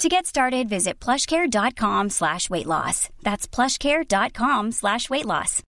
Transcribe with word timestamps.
To 0.00 0.08
get 0.08 0.24
started, 0.24 0.66
visit 0.66 0.98
plushcare.com 0.98 2.08
slash 2.08 2.48
weight 2.48 2.64
loss. 2.64 3.10
That's 3.22 3.46
plushcare.com 3.46 4.72
slash 4.72 5.10
weight 5.10 5.26
loss. 5.26 5.60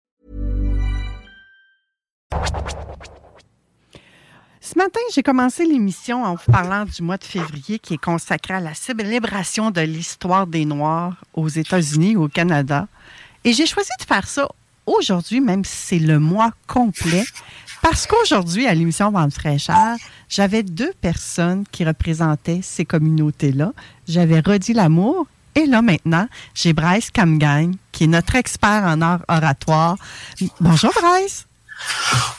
Ce 4.62 4.78
matin, 4.78 5.00
j'ai 5.14 5.22
commencé 5.22 5.66
l'émission 5.66 6.24
en 6.24 6.36
vous 6.36 6.50
parlant 6.50 6.86
du 6.86 7.02
mois 7.02 7.18
de 7.18 7.24
février 7.24 7.78
qui 7.78 7.92
est 7.92 8.02
consacré 8.02 8.54
à 8.54 8.60
la 8.60 8.72
célébration 8.72 9.70
de 9.70 9.82
l'histoire 9.82 10.46
des 10.46 10.64
Noirs 10.64 11.22
aux 11.34 11.48
États-Unis, 11.48 12.16
au 12.16 12.28
Canada. 12.28 12.88
Et 13.44 13.52
j'ai 13.52 13.66
choisi 13.66 13.90
de 14.00 14.06
faire 14.06 14.26
ça 14.26 14.48
aujourd'hui, 14.86 15.42
même 15.42 15.62
si 15.62 15.76
c'est 15.76 15.98
le 15.98 16.18
mois 16.18 16.52
complet, 16.66 17.24
parce 17.82 18.06
qu'aujourd'hui, 18.06 18.66
à 18.66 18.72
l'émission 18.72 19.10
Vente 19.10 19.34
fraîcheur, 19.34 19.96
j'avais 20.32 20.62
deux 20.62 20.92
personnes 21.02 21.64
qui 21.70 21.84
représentaient 21.84 22.60
ces 22.62 22.86
communautés-là. 22.86 23.72
J'avais 24.08 24.40
Rodi 24.40 24.72
Lamour 24.72 25.26
et 25.54 25.66
là 25.66 25.82
maintenant, 25.82 26.26
j'ai 26.54 26.72
Bryce 26.72 27.10
Camgagne, 27.10 27.74
qui 27.92 28.04
est 28.04 28.06
notre 28.06 28.34
expert 28.36 28.82
en 28.86 29.02
art 29.02 29.20
oratoire. 29.28 29.96
Bonjour 30.58 30.90
Bryce. 30.94 31.46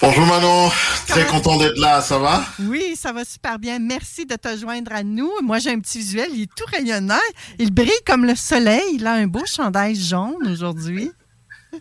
Bonjour 0.01 0.25
Manon, 0.25 0.71
très 1.07 1.27
content 1.27 1.57
d'être 1.57 1.77
là, 1.77 2.01
ça 2.01 2.17
va? 2.17 2.43
Oui, 2.61 2.95
ça 2.95 3.13
va 3.13 3.25
super 3.25 3.59
bien. 3.59 3.77
Merci 3.77 4.25
de 4.25 4.35
te 4.35 4.57
joindre 4.57 4.91
à 4.93 5.03
nous. 5.03 5.29
Moi, 5.43 5.59
j'ai 5.59 5.71
un 5.71 5.79
petit 5.79 5.99
visuel, 5.99 6.29
il 6.33 6.43
est 6.43 6.55
tout 6.55 6.65
rayonnant. 6.71 7.15
Il 7.59 7.71
brille 7.71 7.91
comme 8.07 8.25
le 8.25 8.35
soleil. 8.35 8.81
Il 8.93 9.05
a 9.05 9.13
un 9.13 9.27
beau 9.27 9.45
chandail 9.45 9.95
jaune 9.95 10.47
aujourd'hui. 10.49 11.11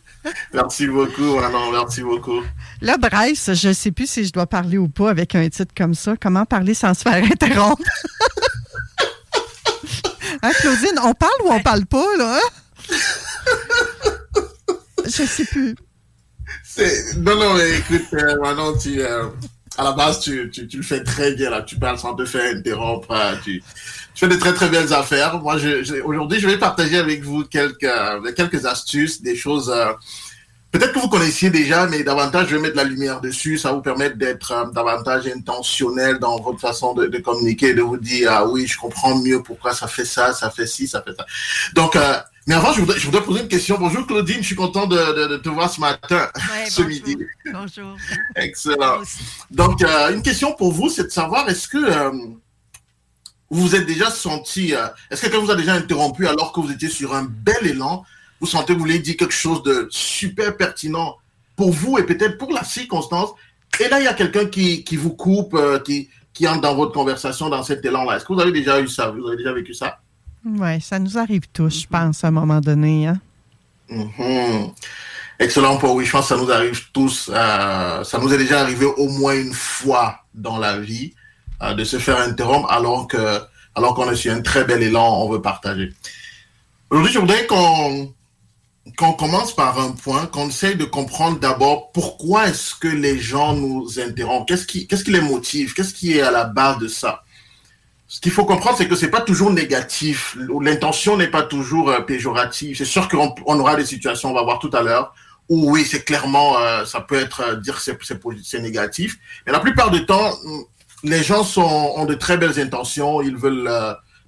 Merci 0.54 0.86
beaucoup, 0.86 1.36
Manon, 1.36 1.72
merci 1.72 2.02
beaucoup. 2.02 2.42
Là, 2.80 2.96
Bryce, 2.96 3.52
je 3.54 3.68
ne 3.68 3.72
sais 3.72 3.92
plus 3.92 4.08
si 4.08 4.24
je 4.24 4.32
dois 4.32 4.46
parler 4.46 4.78
ou 4.78 4.88
pas 4.88 5.10
avec 5.10 5.34
un 5.34 5.48
titre 5.48 5.74
comme 5.76 5.94
ça. 5.94 6.14
Comment 6.20 6.46
parler 6.46 6.74
sans 6.74 6.94
se 6.94 7.02
faire 7.02 7.24
interrompre? 7.24 7.82
hein, 10.42 10.50
Claudine, 10.60 10.98
on 11.02 11.14
parle 11.14 11.42
ou 11.44 11.50
on 11.50 11.60
parle 11.60 11.86
pas, 11.86 12.16
là? 12.16 12.38
Hein? 12.38 12.48
Je 15.04 15.24
sais 15.24 15.44
plus. 15.44 15.74
Non, 17.18 17.36
non, 17.36 17.54
mais 17.54 17.78
écoute, 17.78 18.06
euh, 18.14 18.40
Manon, 18.40 18.76
tu, 18.78 19.00
euh, 19.00 19.28
à 19.78 19.84
la 19.84 19.92
base, 19.92 20.20
tu, 20.20 20.50
tu, 20.50 20.66
tu, 20.66 20.76
le 20.78 20.82
fais 20.82 21.02
très 21.02 21.34
bien, 21.34 21.50
là. 21.50 21.62
Tu 21.62 21.76
parles 21.76 21.98
sans 21.98 22.14
te 22.14 22.24
faire 22.24 22.56
interrompre. 22.56 23.10
Hein, 23.12 23.34
tu, 23.42 23.62
tu 24.14 24.26
fais 24.26 24.28
de 24.28 24.38
très, 24.38 24.52
très 24.52 24.68
belles 24.68 24.92
affaires. 24.92 25.38
Moi, 25.40 25.58
je, 25.58 26.02
aujourd'hui, 26.02 26.40
je 26.40 26.46
vais 26.46 26.58
partager 26.58 26.98
avec 26.98 27.22
vous 27.22 27.44
quelques, 27.44 27.88
quelques 28.36 28.66
astuces, 28.66 29.22
des 29.22 29.36
choses, 29.36 29.70
euh, 29.70 29.92
peut-être 30.70 30.92
que 30.92 30.98
vous 30.98 31.08
connaissiez 31.08 31.50
déjà, 31.50 31.86
mais 31.86 32.02
davantage, 32.02 32.48
je 32.48 32.56
vais 32.56 32.62
mettre 32.62 32.76
la 32.76 32.84
lumière 32.84 33.20
dessus. 33.20 33.58
Ça 33.58 33.72
vous 33.72 33.80
permet 33.80 34.10
d'être 34.10 34.52
euh, 34.52 34.70
davantage 34.70 35.26
intentionnel 35.26 36.18
dans 36.18 36.38
votre 36.40 36.60
façon 36.60 36.94
de, 36.94 37.06
de, 37.06 37.18
communiquer, 37.18 37.74
de 37.74 37.82
vous 37.82 37.96
dire, 37.96 38.30
ah 38.32 38.46
oui, 38.46 38.66
je 38.66 38.78
comprends 38.78 39.16
mieux 39.18 39.42
pourquoi 39.42 39.74
ça 39.74 39.86
fait 39.86 40.04
ça, 40.04 40.32
ça 40.32 40.50
fait 40.50 40.66
ci, 40.66 40.86
ça 40.86 41.02
fait 41.02 41.14
ça. 41.16 41.26
Donc, 41.74 41.96
euh, 41.96 42.18
mais 42.46 42.54
avant, 42.54 42.72
je 42.72 42.80
voudrais, 42.80 42.98
je 42.98 43.06
voudrais, 43.06 43.22
poser 43.22 43.42
une 43.42 43.48
question. 43.48 43.76
Bonjour 43.78 44.06
Claudine, 44.06 44.38
je 44.38 44.46
suis 44.46 44.56
content 44.56 44.86
de, 44.86 44.96
de, 44.96 45.26
de 45.28 45.36
te 45.36 45.48
voir 45.48 45.70
ce 45.70 45.80
matin, 45.80 46.28
ouais, 46.34 46.66
ce 46.68 46.82
bonjour. 46.82 47.06
midi. 47.06 47.16
Bonjour. 47.52 47.96
Excellent. 48.34 48.98
Donc, 49.50 49.82
euh, 49.82 50.12
une 50.12 50.22
question 50.22 50.52
pour 50.54 50.72
vous, 50.72 50.88
c'est 50.88 51.04
de 51.04 51.10
savoir, 51.10 51.48
est-ce 51.48 51.68
que 51.68 51.78
euh, 51.78 52.10
vous 53.50 53.60
vous 53.68 53.76
êtes 53.76 53.86
déjà 53.86 54.10
senti, 54.10 54.74
euh, 54.74 54.86
est-ce 55.10 55.22
que 55.22 55.26
quelqu'un 55.26 55.44
vous 55.44 55.50
a 55.52 55.54
déjà 55.56 55.74
interrompu 55.74 56.26
alors 56.26 56.52
que 56.52 56.60
vous 56.60 56.72
étiez 56.72 56.88
sur 56.88 57.14
un 57.14 57.24
bel 57.24 57.64
élan, 57.66 58.04
vous 58.40 58.46
sentez 58.48 58.72
que 58.72 58.78
vous 58.78 58.84
voulez 58.86 58.98
dire 58.98 59.16
quelque 59.16 59.32
chose 59.34 59.62
de 59.62 59.86
super 59.90 60.56
pertinent 60.56 61.16
pour 61.54 61.70
vous 61.70 61.98
et 61.98 62.02
peut-être 62.04 62.38
pour 62.38 62.52
la 62.52 62.64
circonstance, 62.64 63.30
et 63.78 63.88
là, 63.88 64.00
il 64.00 64.04
y 64.04 64.08
a 64.08 64.14
quelqu'un 64.14 64.46
qui, 64.46 64.82
qui 64.84 64.96
vous 64.96 65.12
coupe, 65.14 65.56
qui, 65.84 66.08
qui 66.34 66.48
entre 66.48 66.60
dans 66.60 66.74
votre 66.74 66.92
conversation 66.92 67.48
dans 67.48 67.62
cet 67.62 67.84
élan-là. 67.84 68.16
Est-ce 68.16 68.24
que 68.24 68.32
vous 68.32 68.40
avez 68.40 68.52
déjà 68.52 68.80
eu 68.80 68.88
ça? 68.88 69.10
Vous 69.10 69.26
avez 69.26 69.36
déjà 69.36 69.52
vécu 69.52 69.74
ça? 69.74 70.00
Oui, 70.44 70.80
ça 70.80 70.98
nous 70.98 71.18
arrive 71.18 71.42
tous, 71.52 71.82
je 71.82 71.86
pense, 71.86 72.24
à 72.24 72.28
un 72.28 72.32
moment 72.32 72.60
donné. 72.60 73.06
Hein? 73.06 73.20
Mm 73.88 74.08
-hmm. 74.18 74.72
Excellent 75.38 75.76
pour 75.76 75.94
oui, 75.94 76.04
je 76.04 76.12
pense 76.12 76.28
que 76.28 76.34
ça 76.34 76.40
nous 76.40 76.50
arrive 76.50 76.80
tous. 76.92 77.30
Euh, 77.32 78.04
ça 78.04 78.18
nous 78.18 78.32
est 78.32 78.38
déjà 78.38 78.60
arrivé 78.60 78.86
au 78.86 79.08
moins 79.08 79.34
une 79.34 79.52
fois 79.52 80.24
dans 80.34 80.58
la 80.58 80.78
vie 80.78 81.14
euh, 81.62 81.74
de 81.74 81.84
se 81.84 81.98
faire 81.98 82.18
interrompre 82.18 82.70
alors 82.70 83.08
que 83.08 83.40
alors 83.74 83.94
qu'on 83.94 84.10
est 84.10 84.16
sur 84.16 84.32
un 84.32 84.40
très 84.40 84.64
bel 84.64 84.82
élan, 84.82 85.08
on 85.22 85.28
veut 85.32 85.42
partager. 85.42 85.88
Aujourd'hui, 86.90 87.12
je 87.12 87.18
voudrais 87.18 87.46
qu'on 87.46 88.12
qu'on 88.98 89.12
commence 89.12 89.54
par 89.54 89.78
un 89.78 89.92
point, 89.92 90.26
qu'on 90.26 90.48
essaye 90.48 90.76
de 90.76 90.84
comprendre 90.84 91.38
d'abord 91.38 91.92
pourquoi 91.92 92.48
est-ce 92.48 92.74
que 92.74 92.88
les 92.88 93.18
gens 93.18 93.54
nous 93.54 94.00
interrompent, 94.00 94.46
qu'est-ce 94.48 94.66
qui, 94.66 94.86
qu'est-ce 94.86 95.04
qui 95.04 95.12
les 95.12 95.20
motive, 95.20 95.72
qu'est-ce 95.74 95.94
qui 95.94 96.18
est 96.18 96.22
à 96.22 96.30
la 96.30 96.44
base 96.44 96.78
de 96.78 96.88
ça? 96.88 97.24
Ce 98.12 98.20
qu'il 98.20 98.30
faut 98.30 98.44
comprendre, 98.44 98.76
c'est 98.76 98.88
que 98.88 98.94
c'est 98.94 99.08
pas 99.08 99.22
toujours 99.22 99.50
négatif. 99.50 100.36
L'intention 100.60 101.16
n'est 101.16 101.30
pas 101.30 101.44
toujours 101.44 101.88
euh, 101.88 102.00
péjorative. 102.02 102.76
C'est 102.76 102.84
sûr 102.84 103.08
qu'on 103.08 103.34
on 103.46 103.58
aura 103.58 103.74
des 103.74 103.86
situations, 103.86 104.32
on 104.32 104.34
va 104.34 104.42
voir 104.42 104.58
tout 104.58 104.68
à 104.74 104.82
l'heure, 104.82 105.14
où 105.48 105.72
oui, 105.72 105.86
c'est 105.90 106.04
clairement, 106.04 106.58
euh, 106.58 106.84
ça 106.84 107.00
peut 107.00 107.14
être 107.14 107.40
euh, 107.40 107.56
dire 107.56 107.82
que 107.82 108.04
c'est 108.44 108.60
négatif. 108.60 109.16
Mais 109.46 109.52
la 109.52 109.60
plupart 109.60 109.90
du 109.90 110.04
temps, 110.04 110.30
les 111.02 111.22
gens 111.22 111.42
ont 111.56 112.04
de 112.04 112.12
très 112.12 112.36
belles 112.36 112.60
intentions. 112.60 113.22
Ils 113.22 113.34
veulent 113.34 113.70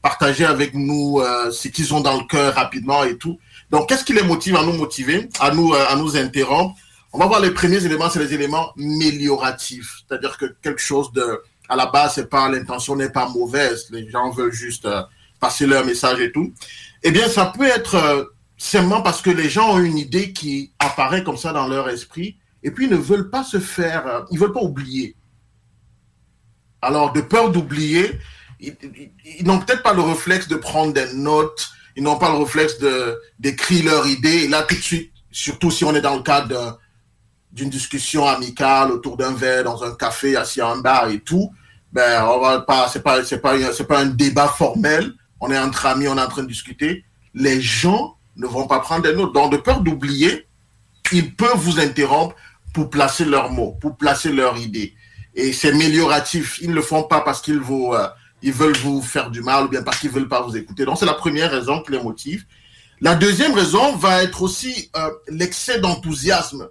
partager 0.01 0.47
avec 0.47 0.73
nous 0.73 1.21
ce 1.51 1.69
qu'ils 1.69 1.93
ont 1.93 2.01
dans 2.01 2.17
le 2.17 2.25
cœur 2.25 2.55
rapidement 2.55 3.05
et 3.05 3.19
tout. 3.19 3.39
Donc, 3.71 3.91
qu'est-ce 3.91 4.05
qui 4.05 4.15
les 4.15 4.23
motive 4.23 4.57
à 4.57 4.63
nous 4.63 4.73
motiver, 4.73 5.29
à 5.41 5.51
nous, 5.51 5.75
à 5.75 5.95
nous 5.97 6.17
interrompre? 6.17 6.75
On 7.13 7.19
va 7.19 7.27
voir 7.27 7.41
les 7.41 7.51
premiers 7.51 7.85
éléments, 7.85 8.09
c'est 8.09 8.19
les 8.19 8.33
éléments 8.33 8.73
mélioratifs. 8.77 10.03
C'est-à-dire 10.09 10.39
que 10.39 10.47
quelque 10.63 10.81
chose 10.81 11.13
de, 11.13 11.43
à 11.69 11.77
la 11.77 11.87
base, 11.87 12.15
c'est 12.15 12.33
l'intention 12.33 12.97
n'est 12.97 13.11
pas 13.11 13.29
mauvaise. 13.29 13.87
Les 13.91 14.09
gens 14.11 14.31
veulent 14.31 14.53
juste 14.53 14.85
euh, 14.85 15.03
passer 15.41 15.67
leur 15.67 15.85
message 15.85 16.21
et 16.21 16.33
tout. 16.33 16.53
Eh 17.03 17.11
bien, 17.11 17.29
ça 17.29 17.47
peut 17.47 17.67
être 17.67 17.95
euh, 17.95 18.25
simplement 18.57 19.03
parce 19.03 19.23
que 19.23 19.31
les 19.31 19.49
gens 19.49 19.75
ont 19.75 19.79
une 19.79 19.99
idée 19.99 20.33
qui 20.33 20.73
apparaît 20.79 21.25
comme 21.25 21.37
ça 21.37 21.53
dans 21.53 21.69
leur 21.69 21.89
esprit 21.89 22.37
et 22.63 22.71
puis 22.71 22.87
ils 22.87 22.91
ne 22.91 22.97
veulent 22.97 23.31
pas 23.31 23.45
se 23.45 23.61
faire, 23.61 24.07
euh, 24.07 24.21
ils 24.31 24.39
veulent 24.39 24.53
pas 24.53 24.63
oublier. 24.63 25.17
Alors, 26.81 27.13
de 27.13 27.21
peur 27.21 27.51
d'oublier, 27.51 28.19
ils, 28.61 29.45
n'ont 29.45 29.59
peut-être 29.59 29.83
pas 29.83 29.95
le 29.95 30.03
réflexe 30.03 30.49
de 30.49 30.57
prendre 30.57 30.93
des 30.93 31.13
notes, 31.15 31.69
ils 31.97 32.03
n'ont 32.03 32.19
pas 32.19 32.31
le 32.31 32.37
réflexe 32.37 32.79
de 32.79 33.19
d'écrire 33.39 33.85
leur 33.85 34.07
idée. 34.07 34.49
Là, 34.49 34.63
tout 34.63 34.75
de 34.75 34.81
suite, 34.81 35.13
surtout 35.31 35.71
si 35.71 35.85
on 35.85 35.95
est 35.95 36.01
dans 36.01 36.17
le 36.17 36.23
cadre 36.23 36.79
d'une 37.55 37.71
discussion 37.71 38.27
amicale 38.27 38.91
autour 38.91 39.17
d'un 39.17 39.33
verre 39.33 39.65
dans 39.65 39.85
un 39.85 39.95
café 39.95 40.37
assis 40.37 40.61
à 40.61 40.69
un 40.69 40.79
bar 40.79 41.09
et 41.09 41.21
tout, 41.21 41.51
ben 41.93 42.25
on 42.25 42.41
va 42.41 42.61
pas, 42.61 42.89
c'est 42.89 43.03
pas, 43.03 43.25
c'est 43.25 43.39
pas, 43.39 43.55
c'est 43.73 43.87
pas 43.87 44.01
un 44.01 44.07
débat 44.07 44.49
formel. 44.49 45.15
On 45.41 45.51
est 45.53 45.59
entre 45.59 45.87
amis, 45.87 46.09
on 46.09 46.19
est 46.19 46.21
en 46.21 46.29
train 46.29 46.43
de 46.43 46.49
discuter. 46.49 47.05
Les 47.33 47.61
gens 47.61 48.17
ne 48.37 48.47
vont 48.47 48.67
pas 48.67 48.81
prendre 48.81 49.03
des 49.03 49.15
notes. 49.15 49.33
Donc, 49.33 49.53
de 49.53 49.57
peur 49.57 49.81
d'oublier, 49.81 50.49
ils 51.13 51.35
peuvent 51.37 51.57
vous 51.57 51.79
interrompre 51.79 52.35
pour 52.73 52.91
placer 52.91 53.25
leurs 53.25 53.53
mots, 53.53 53.79
pour 53.81 53.97
placer 53.97 54.33
leur 54.33 54.57
idée. 54.59 54.95
Et 55.37 55.53
c'est 55.53 55.71
amélioratif. 55.71 56.59
Ils 56.61 56.71
ne 56.71 56.75
le 56.75 56.83
font 56.83 57.05
pas 57.05 57.21
parce 57.21 57.41
qu'ils 57.41 57.61
vous, 57.61 57.93
euh, 57.93 58.09
ils 58.43 58.53
veulent 58.53 58.77
vous 58.79 59.01
faire 59.01 59.31
du 59.31 59.43
mal 59.43 59.67
ou 59.67 59.69
bien 59.69 59.85
parce 59.85 59.99
qu'ils 59.99 60.11
veulent 60.11 60.29
pas 60.29 60.43
vous 60.43 60.57
écouter. 60.57 60.85
Donc, 60.85 60.99
c'est 60.99 61.07
la 61.07 61.15
première 61.15 61.53
raison 61.53 61.81
qui 61.83 61.93
les 61.93 62.03
motive. 62.03 62.45
La 63.01 63.15
deuxième 63.15 63.53
raison 63.53 63.95
va 63.97 64.25
être 64.25 64.43
aussi 64.43 64.91
euh, 64.97 65.11
l'excès 65.29 65.79
d'enthousiasme. 65.79 66.69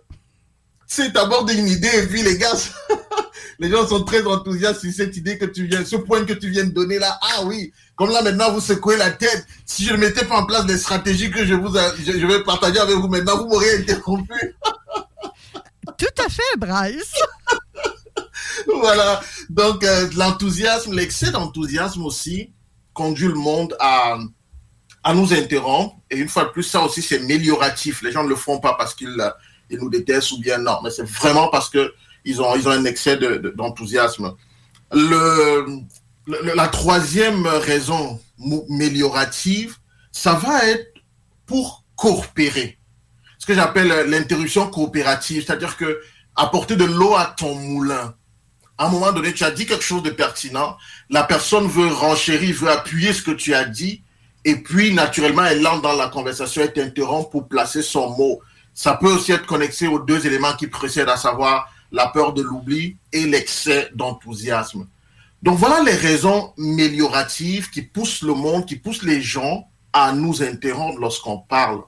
C'est 0.87 1.11
d'abord 1.11 1.47
une 1.49 1.67
idée 1.67 1.89
et 1.93 2.07
puis 2.07 2.21
les 2.21 2.37
gars, 2.37 2.53
les 3.59 3.69
gens 3.69 3.87
sont 3.87 4.03
très 4.03 4.25
enthousiastes 4.25 4.81
sur 4.81 4.91
cette 4.91 5.15
idée 5.17 5.37
que 5.37 5.45
tu 5.45 5.65
viens, 5.65 5.83
ce 5.85 5.95
point 5.95 6.25
que 6.25 6.33
tu 6.33 6.49
viens 6.49 6.65
de 6.65 6.71
donner 6.71 6.99
là. 6.99 7.17
Ah 7.21 7.43
oui, 7.45 7.73
comme 7.95 8.11
là 8.11 8.21
maintenant 8.21 8.51
vous 8.51 8.59
secouez 8.59 8.97
la 8.97 9.11
tête. 9.11 9.45
Si 9.65 9.85
je 9.85 9.93
ne 9.93 9.97
mettais 9.97 10.25
pas 10.25 10.37
en 10.37 10.45
place 10.45 10.65
des 10.65 10.77
stratégies 10.77 11.31
que 11.31 11.45
je 11.45 11.53
vous, 11.53 11.73
je, 11.73 12.27
vais 12.27 12.43
partager 12.43 12.79
avec 12.79 12.95
vous 12.95 13.07
maintenant, 13.07 13.37
vous 13.37 13.47
m'auriez 13.47 13.77
interrompu. 13.77 14.33
Tout 15.97 16.23
à 16.23 16.29
fait, 16.29 16.57
Bryce. 16.57 17.13
voilà. 18.67 19.21
Donc 19.49 19.83
euh, 19.83 20.09
l'enthousiasme, 20.15 20.93
l'excès 20.93 21.31
d'enthousiasme 21.31 22.03
aussi 22.03 22.51
conduit 22.93 23.27
le 23.27 23.35
monde 23.35 23.75
à 23.79 24.17
à 25.03 25.13
nous 25.13 25.33
interrompre. 25.33 25.97
Et 26.09 26.17
une 26.17 26.29
fois 26.29 26.45
de 26.45 26.49
plus, 26.49 26.63
ça 26.63 26.81
aussi 26.81 27.01
c'est 27.01 27.19
amélioratif. 27.19 28.01
Les 28.01 28.11
gens 28.11 28.23
ne 28.23 28.29
le 28.29 28.35
font 28.35 28.59
pas 28.59 28.73
parce 28.75 28.95
qu'ils 28.95 29.21
ils 29.69 29.79
nous 29.79 29.89
détestent 29.89 30.31
ou 30.31 30.39
bien 30.39 30.57
non, 30.57 30.79
mais 30.83 30.89
c'est 30.89 31.07
vraiment 31.07 31.47
parce 31.47 31.69
que 31.69 31.93
ils 32.25 32.41
ont, 32.41 32.55
ils 32.55 32.67
ont 32.67 32.71
un 32.71 32.85
excès 32.85 33.17
d'enthousiasme. 33.55 34.33
le, 34.91 35.83
la 36.27 36.67
troisième 36.67 37.45
raison 37.45 38.19
améliorative, 38.69 39.75
ça 40.11 40.33
va 40.33 40.65
être 40.67 40.93
pour 41.45 41.83
coopérer. 41.95 42.77
Ce 43.39 43.45
que 43.45 43.53
j'appelle 43.53 44.09
l'interruption 44.09 44.67
coopérative, 44.67 45.43
c'est-à-dire 45.45 45.75
que 45.75 46.01
apporter 46.35 46.75
de 46.75 46.85
l'eau 46.85 47.15
à 47.15 47.33
ton 47.37 47.55
moulin. 47.55 48.15
À 48.77 48.87
un 48.87 48.89
moment 48.89 49.11
donné, 49.11 49.33
tu 49.33 49.43
as 49.43 49.51
dit 49.51 49.65
quelque 49.65 49.83
chose 49.83 50.01
de 50.01 50.09
pertinent, 50.09 50.77
la 51.09 51.23
personne 51.23 51.67
veut 51.67 51.87
renchérir, 51.87 52.55
veut 52.55 52.69
appuyer 52.69 53.13
ce 53.13 53.21
que 53.21 53.31
tu 53.31 53.53
as 53.53 53.65
dit, 53.65 54.01
et 54.45 54.55
puis 54.55 54.93
naturellement, 54.93 55.45
elle 55.45 55.65
entre 55.67 55.81
dans 55.81 55.93
la 55.93 56.07
conversation 56.07 56.63
et 56.63 56.73
t'interrompt 56.73 57.29
pour 57.31 57.47
placer 57.47 57.81
son 57.81 58.09
mot. 58.17 58.41
Ça 58.73 58.95
peut 58.95 59.11
aussi 59.11 59.31
être 59.31 59.45
connecté 59.45 59.87
aux 59.87 59.99
deux 59.99 60.25
éléments 60.25 60.53
qui 60.53 60.67
précèdent, 60.67 61.09
à 61.09 61.17
savoir 61.17 61.69
la 61.91 62.07
peur 62.07 62.33
de 62.33 62.41
l'oubli 62.41 62.97
et 63.11 63.25
l'excès 63.25 63.89
d'enthousiasme. 63.93 64.87
Donc 65.43 65.57
voilà 65.57 65.83
les 65.83 65.93
raisons 65.93 66.53
amélioratives 66.57 67.69
qui 67.69 67.83
poussent 67.83 68.23
le 68.23 68.33
monde, 68.33 68.65
qui 68.65 68.77
poussent 68.77 69.03
les 69.03 69.21
gens 69.21 69.67
à 69.91 70.11
nous 70.11 70.41
interrompre 70.41 70.99
lorsqu'on 70.99 71.37
parle. 71.37 71.81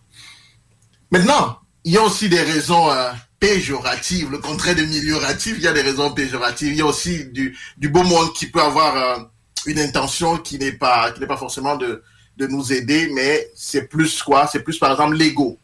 Maintenant, 1.09 1.59
il 1.83 1.93
y 1.93 1.97
a 1.97 2.03
aussi 2.03 2.29
des 2.29 2.41
raisons 2.41 2.91
euh, 2.91 3.11
péjoratives, 3.39 4.29
le 4.29 4.37
contraire 4.37 4.75
d'amélioratif, 4.75 5.55
il 5.57 5.63
y 5.63 5.67
a 5.67 5.73
des 5.73 5.81
raisons 5.81 6.11
péjoratives. 6.11 6.73
Il 6.73 6.77
y 6.77 6.81
a 6.81 6.85
aussi 6.85 7.25
du, 7.25 7.57
beau 7.89 8.03
monde 8.03 8.33
qui 8.33 8.47
peut 8.47 8.61
avoir 8.61 8.95
euh, 8.95 9.23
une 9.65 9.79
intention 9.79 10.37
qui 10.37 10.59
n'est 10.59 10.73
pas, 10.73 11.11
pas 11.11 11.37
forcément 11.37 11.77
de, 11.77 12.03
de 12.37 12.47
nous 12.47 12.73
aider, 12.73 13.09
mais 13.13 13.49
c'est 13.55 13.87
plus 13.87 14.21
quoi? 14.21 14.47
C'est 14.47 14.61
plus 14.61 14.77
par 14.77 14.91
exemple 14.91 15.15
l'ego 15.15 15.57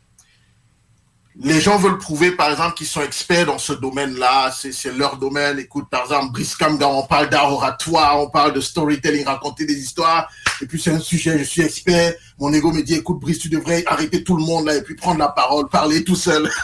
les 1.36 1.62
gens 1.62 1.78
veulent 1.78 1.98
prouver, 1.98 2.31
par 2.31 2.51
exemple, 2.51 2.75
qu'ils 2.75 2.88
sont 2.88 3.01
experts 3.01 3.45
dans 3.45 3.57
ce 3.57 3.72
domaine-là, 3.74 4.51
c'est 4.51 4.98
leur 4.98 5.16
domaine. 5.18 5.60
Écoute, 5.60 5.89
par 5.89 6.04
exemple, 6.04 6.33
Brice 6.33 6.57
on 6.81 7.04
parle 7.04 7.30
d'art 7.30 7.54
oratoire, 7.54 8.19
on 8.19 8.30
parle 8.30 8.54
de 8.54 8.60
storytelling, 8.60 9.25
raconter 9.25 9.66
des 9.66 9.80
histoires, 9.80 10.30
et 10.62 10.66
puis 10.66 10.80
c'est 10.81 10.92
un 10.92 11.00
sujet, 11.00 11.39
je 11.39 11.44
suis 11.44 11.62
expert. 11.62 12.13
Mon 12.38 12.51
ego 12.51 12.72
me 12.72 12.81
dit, 12.81 12.95
écoute, 12.95 13.19
Brice, 13.19 13.39
tu 13.39 13.48
devrais 13.50 13.83
arrêter 13.88 14.24
tout 14.24 14.36
le 14.36 14.44
monde 14.44 14.66
là, 14.66 14.75
et 14.75 14.81
puis 14.81 14.95
prendre 14.95 15.19
la 15.19 15.30
parole, 15.30 15.69
parler 15.69 16.04
tout 16.04 16.18
seul. 16.18 16.51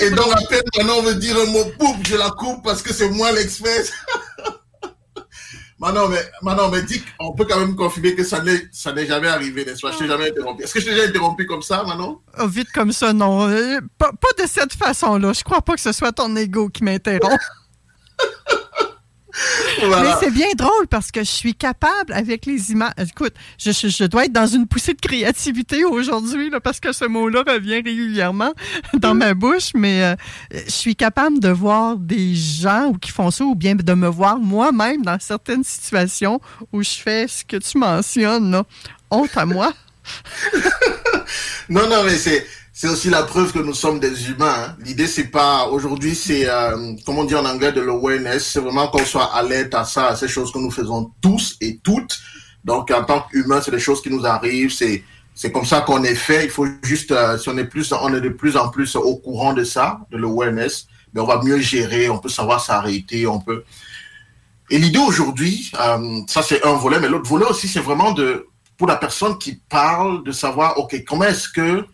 et 0.00 0.10
donc, 0.10 0.32
à 0.32 0.40
peine 0.48 0.62
maintenant, 0.76 0.96
on 0.98 1.02
veut 1.02 1.14
dire 1.14 1.36
un 1.36 1.46
mot, 1.46 1.64
pouf, 1.78 1.96
je 2.04 2.16
la 2.16 2.30
coupe 2.30 2.64
parce 2.64 2.82
que 2.82 2.92
c'est 2.92 3.10
moi 3.10 3.30
l'expert. 3.30 3.84
Manon, 5.78 6.08
mais, 6.08 6.22
Manon, 6.42 6.70
mais 6.70 6.82
dis, 6.82 7.02
on 7.18 7.32
peut 7.32 7.44
quand 7.44 7.60
même 7.60 7.76
confirmer 7.76 8.14
que 8.14 8.24
ça 8.24 8.42
n'est, 8.42 8.66
ça 8.72 8.92
n'est 8.92 9.06
jamais 9.06 9.28
arrivé, 9.28 9.64
n'est-ce 9.64 9.82
pas? 9.82 9.92
Je 9.92 9.98
t'ai 9.98 10.06
jamais 10.06 10.30
interrompu. 10.30 10.62
Est-ce 10.62 10.72
que 10.72 10.80
je 10.80 10.86
t'ai 10.86 10.94
déjà 10.94 11.06
interrompu 11.06 11.44
comme 11.44 11.60
ça, 11.60 11.84
Manon? 11.84 12.20
Oh, 12.38 12.46
vite 12.46 12.72
comme 12.72 12.92
ça, 12.92 13.12
non. 13.12 13.48
Euh, 13.48 13.80
pas, 13.98 14.10
pas 14.12 14.42
de 14.42 14.48
cette 14.48 14.72
façon-là. 14.72 15.34
Je 15.34 15.44
crois 15.44 15.60
pas 15.60 15.74
que 15.74 15.80
ce 15.80 15.92
soit 15.92 16.12
ton 16.12 16.34
ego 16.34 16.70
qui 16.70 16.82
m'interrompt. 16.82 17.38
Mais 19.82 20.12
c'est 20.20 20.30
bien 20.30 20.48
drôle 20.56 20.86
parce 20.88 21.10
que 21.10 21.20
je 21.20 21.30
suis 21.30 21.54
capable 21.54 22.12
avec 22.12 22.46
les 22.46 22.72
images. 22.72 22.92
Écoute, 22.98 23.34
je, 23.58 24.04
dois 24.06 24.24
être 24.24 24.32
dans 24.32 24.46
une 24.46 24.66
poussée 24.66 24.94
de 24.94 25.00
créativité 25.00 25.84
aujourd'hui 25.84 26.50
parce 26.62 26.80
que 26.80 26.92
ce 26.92 27.04
mot-là 27.04 27.42
revient 27.46 27.76
régulièrement 27.76 28.52
dans 28.94 29.14
ma 29.14 29.34
bouche, 29.34 29.70
mais 29.74 30.02
euh, 30.02 30.14
je 30.52 30.70
suis 30.70 30.96
capable 30.96 31.40
de 31.40 31.48
voir 31.48 31.96
des 31.96 32.34
gens 32.34 32.92
qui 33.00 33.10
font 33.10 33.30
ça 33.30 33.44
ou 33.44 33.54
bien 33.54 33.74
de 33.74 33.94
me 33.94 34.08
voir 34.08 34.38
moi-même 34.38 35.02
dans 35.02 35.18
certaines 35.20 35.64
situations 35.64 36.40
où 36.72 36.82
je 36.82 36.90
fais 36.90 37.28
ce 37.28 37.44
que 37.44 37.56
tu 37.56 37.78
mentionnes. 37.78 38.62
Honte 39.10 39.36
à 39.36 39.46
moi. 39.46 39.72
non, 41.68 41.88
non, 41.88 42.02
mais 42.04 42.16
c'est 42.16 42.46
c'est 42.78 42.88
aussi 42.88 43.08
la 43.08 43.22
preuve 43.22 43.54
que 43.54 43.58
nous 43.58 43.72
sommes 43.72 44.00
des 44.00 44.28
humains. 44.28 44.54
Hein. 44.54 44.76
L'idée, 44.84 45.06
c'est 45.06 45.28
pas 45.28 45.66
aujourd'hui, 45.68 46.14
c'est 46.14 46.46
euh, 46.46 46.92
comment 47.06 47.24
dire 47.24 47.40
en 47.40 47.46
anglais 47.46 47.72
de 47.72 47.80
l'awareness. 47.80 48.48
C'est 48.48 48.60
vraiment 48.60 48.88
qu'on 48.88 49.02
soit 49.02 49.34
alerte 49.34 49.74
à 49.74 49.84
ça, 49.84 50.08
à 50.08 50.14
ces 50.14 50.28
choses 50.28 50.52
que 50.52 50.58
nous 50.58 50.70
faisons 50.70 51.10
tous 51.22 51.56
et 51.62 51.80
toutes. 51.82 52.18
Donc, 52.66 52.90
en 52.90 53.02
tant 53.02 53.22
qu'humain, 53.22 53.62
c'est 53.62 53.70
des 53.70 53.78
choses 53.78 54.02
qui 54.02 54.10
nous 54.10 54.26
arrivent. 54.26 54.70
C'est 54.70 55.02
c'est 55.34 55.50
comme 55.50 55.64
ça 55.64 55.80
qu'on 55.80 56.04
est 56.04 56.14
fait. 56.14 56.44
Il 56.44 56.50
faut 56.50 56.66
juste, 56.82 57.12
euh, 57.12 57.38
si 57.38 57.48
on 57.48 57.56
est 57.56 57.64
plus, 57.64 57.94
on 57.98 58.12
est 58.12 58.20
de 58.20 58.28
plus 58.28 58.58
en 58.58 58.68
plus 58.68 58.94
au 58.94 59.16
courant 59.16 59.54
de 59.54 59.64
ça, 59.64 60.00
de 60.10 60.18
l'awareness, 60.18 60.86
mais 61.14 61.22
on 61.22 61.26
va 61.26 61.42
mieux 61.42 61.58
gérer. 61.58 62.10
On 62.10 62.18
peut 62.18 62.28
savoir 62.28 62.62
s'arrêter. 62.62 63.26
On 63.26 63.40
peut. 63.40 63.64
Et 64.68 64.78
l'idée 64.78 64.98
aujourd'hui, 64.98 65.72
euh, 65.80 66.20
ça 66.28 66.42
c'est 66.42 66.62
un 66.66 66.74
volet, 66.74 67.00
mais 67.00 67.08
l'autre 67.08 67.26
volet 67.26 67.46
aussi, 67.46 67.68
c'est 67.68 67.80
vraiment 67.80 68.12
de 68.12 68.48
pour 68.76 68.86
la 68.86 68.96
personne 68.96 69.38
qui 69.38 69.62
parle 69.70 70.22
de 70.24 70.32
savoir, 70.32 70.78
ok, 70.78 71.02
comment 71.06 71.24
est-ce 71.24 71.48
que 71.48 71.86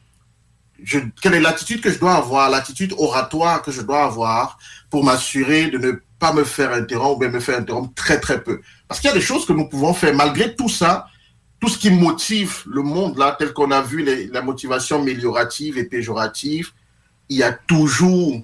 quelle 1.20 1.34
est 1.34 1.40
l'attitude 1.40 1.80
que 1.80 1.90
je 1.90 1.98
dois 1.98 2.14
avoir, 2.14 2.50
l'attitude 2.50 2.94
oratoire 2.98 3.62
que 3.62 3.70
je 3.70 3.82
dois 3.82 4.04
avoir 4.04 4.58
pour 4.90 5.04
m'assurer 5.04 5.68
de 5.68 5.78
ne 5.78 5.92
pas 6.18 6.32
me 6.32 6.44
faire 6.44 6.72
interrompre 6.72 7.24
ou 7.24 7.28
me 7.28 7.40
faire 7.40 7.58
interrompre 7.58 7.92
très 7.94 8.20
très 8.20 8.42
peu. 8.42 8.60
Parce 8.88 9.00
qu'il 9.00 9.08
y 9.08 9.12
a 9.12 9.16
des 9.16 9.22
choses 9.22 9.46
que 9.46 9.52
nous 9.52 9.68
pouvons 9.68 9.94
faire. 9.94 10.14
Malgré 10.14 10.54
tout 10.54 10.68
ça, 10.68 11.06
tout 11.60 11.68
ce 11.68 11.78
qui 11.78 11.90
motive 11.90 12.62
le 12.66 12.82
monde 12.82 13.18
là, 13.18 13.36
tel 13.38 13.52
qu'on 13.52 13.70
a 13.70 13.82
vu 13.82 14.04
la 14.30 14.42
motivation 14.42 15.00
améliorative 15.00 15.78
et 15.78 15.84
péjorative, 15.84 16.70
il 17.28 17.38
y 17.38 17.42
a 17.42 17.52
toujours 17.52 18.42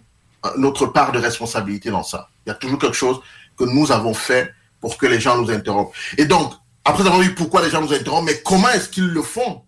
notre 0.57 0.87
part 0.87 1.13
de 1.13 1.19
responsabilité 1.19 1.91
dans 1.91 2.03
ça. 2.03 2.29
Il 2.47 2.51
y 2.51 2.53
a 2.53 2.55
toujours 2.55 2.79
quelque 2.79 2.97
chose 2.97 3.21
que 3.57 3.65
nous 3.65 3.91
avons 3.91 4.15
fait 4.15 4.55
pour 4.81 4.97
que 4.97 5.07
les 5.07 5.21
gens 5.21 5.37
nous 5.37 5.51
interrompent. 5.51 5.93
Et 6.17 6.25
donc, 6.25 6.53
après 6.85 7.07
avoir 7.07 7.21
vu 7.21 7.35
pourquoi 7.35 7.63
les 7.63 7.71
gens 7.71 7.81
nous 7.81 7.93
interrompent, 7.93 8.27
mais 8.27 8.41
comment 8.45 8.69
est-ce 8.71 8.89
qu'ils 8.89 9.09
le 9.09 9.23
font? 9.23 9.63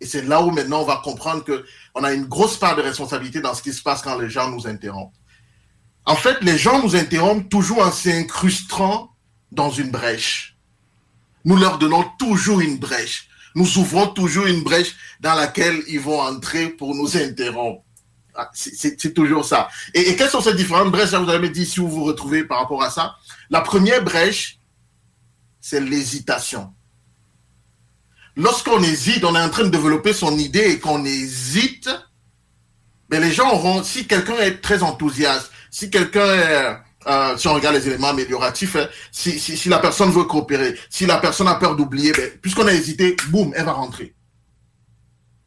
Et 0.00 0.06
c'est 0.06 0.22
là 0.22 0.42
où 0.42 0.50
maintenant 0.50 0.82
on 0.82 0.84
va 0.84 1.00
comprendre 1.02 1.44
qu'on 1.44 2.04
a 2.04 2.12
une 2.12 2.26
grosse 2.26 2.56
part 2.56 2.76
de 2.76 2.82
responsabilité 2.82 3.40
dans 3.40 3.54
ce 3.54 3.62
qui 3.62 3.72
se 3.72 3.82
passe 3.82 4.02
quand 4.02 4.18
les 4.18 4.30
gens 4.30 4.50
nous 4.50 4.66
interrompent. 4.66 5.14
En 6.04 6.14
fait, 6.14 6.38
les 6.40 6.56
gens 6.56 6.82
nous 6.82 6.96
interrompent 6.96 7.48
toujours 7.48 7.80
en 7.80 7.90
s'incrustant 7.90 9.10
dans 9.50 9.70
une 9.70 9.90
brèche. 9.90 10.56
Nous 11.44 11.56
leur 11.56 11.78
donnons 11.78 12.04
toujours 12.18 12.60
une 12.60 12.78
brèche. 12.78 13.28
Nous 13.54 13.78
ouvrons 13.78 14.06
toujours 14.06 14.46
une 14.46 14.62
brèche 14.62 14.94
dans 15.20 15.34
laquelle 15.34 15.82
ils 15.88 16.00
vont 16.00 16.20
entrer 16.20 16.68
pour 16.68 16.94
nous 16.94 17.16
interrompre. 17.16 17.82
Ah, 18.34 18.50
c'est 18.54 19.12
toujours 19.14 19.44
ça. 19.44 19.68
Et, 19.94 20.14
quelles 20.14 20.30
sont 20.30 20.40
ces 20.40 20.54
différentes 20.54 20.92
brèches? 20.92 21.12
Vous 21.12 21.28
avez 21.28 21.48
dit 21.48 21.66
si 21.66 21.80
vous 21.80 21.88
vous 21.88 22.04
retrouvez 22.04 22.44
par 22.44 22.60
rapport 22.60 22.82
à 22.84 22.90
ça. 22.90 23.16
La 23.50 23.62
première 23.62 24.04
brèche, 24.04 24.60
c'est 25.60 25.80
l'hésitation 25.80 26.72
lorsqu'on 28.38 28.82
hésite, 28.82 29.24
on 29.24 29.34
est 29.34 29.42
en 29.42 29.50
train 29.50 29.64
de 29.64 29.68
développer 29.68 30.14
son 30.14 30.38
idée 30.38 30.70
et 30.70 30.78
qu'on 30.78 31.04
hésite, 31.04 31.90
mais 33.10 33.20
les 33.20 33.32
gens 33.32 33.52
auront, 33.52 33.82
si 33.82 34.06
quelqu'un 34.06 34.36
est 34.36 34.62
très 34.62 34.82
enthousiaste, 34.82 35.50
si 35.70 35.90
quelqu'un 35.90 36.24
est, 36.24 36.78
euh, 37.06 37.36
si 37.36 37.48
on 37.48 37.54
regarde 37.54 37.74
les 37.74 37.88
éléments 37.88 38.08
amélioratifs, 38.08 38.76
hein, 38.76 38.88
si, 39.10 39.68
la 39.68 39.78
personne 39.78 40.10
veut 40.10 40.24
coopérer, 40.24 40.78
si 40.88 41.04
la 41.04 41.18
personne 41.18 41.48
a 41.48 41.56
peur 41.56 41.76
d'oublier, 41.76 42.12
ben, 42.12 42.30
puisqu'on 42.40 42.66
a 42.66 42.72
hésité, 42.72 43.16
boum, 43.28 43.52
elle 43.56 43.64
va 43.64 43.72
rentrer. 43.72 44.14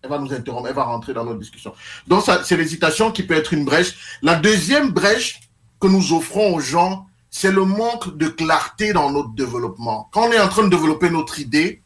Elle 0.04 0.10
va 0.10 0.18
nous 0.18 0.34
interrompre, 0.34 0.68
elle 0.68 0.76
va 0.76 0.84
rentrer 0.84 1.14
dans 1.14 1.24
notre 1.24 1.40
discussion. 1.40 1.74
Donc, 2.08 2.24
c'est 2.44 2.58
l'hésitation 2.58 3.12
qui 3.12 3.24
peut 3.24 3.36
être 3.36 3.54
une 3.54 3.66
brèche. 3.66 4.18
La 4.24 4.36
deuxième 4.36 4.90
brèche 4.90 5.40
que 5.80 5.88
nous 5.88 6.14
offrons 6.14 6.56
aux 6.56 6.60
gens, 6.60 7.06
c'est 7.30 7.52
le 7.52 7.64
manque 7.64 8.18
de 8.18 8.28
clarté 8.28 8.94
dans 8.94 9.12
notre 9.12 9.34
développement. 9.36 10.10
Quand 10.12 10.28
on 10.28 10.32
est 10.32 10.40
en 10.40 10.50
train 10.50 10.64
de 10.64 10.70
développer 10.70 11.12
notre 11.12 11.40
idée, 11.40 11.84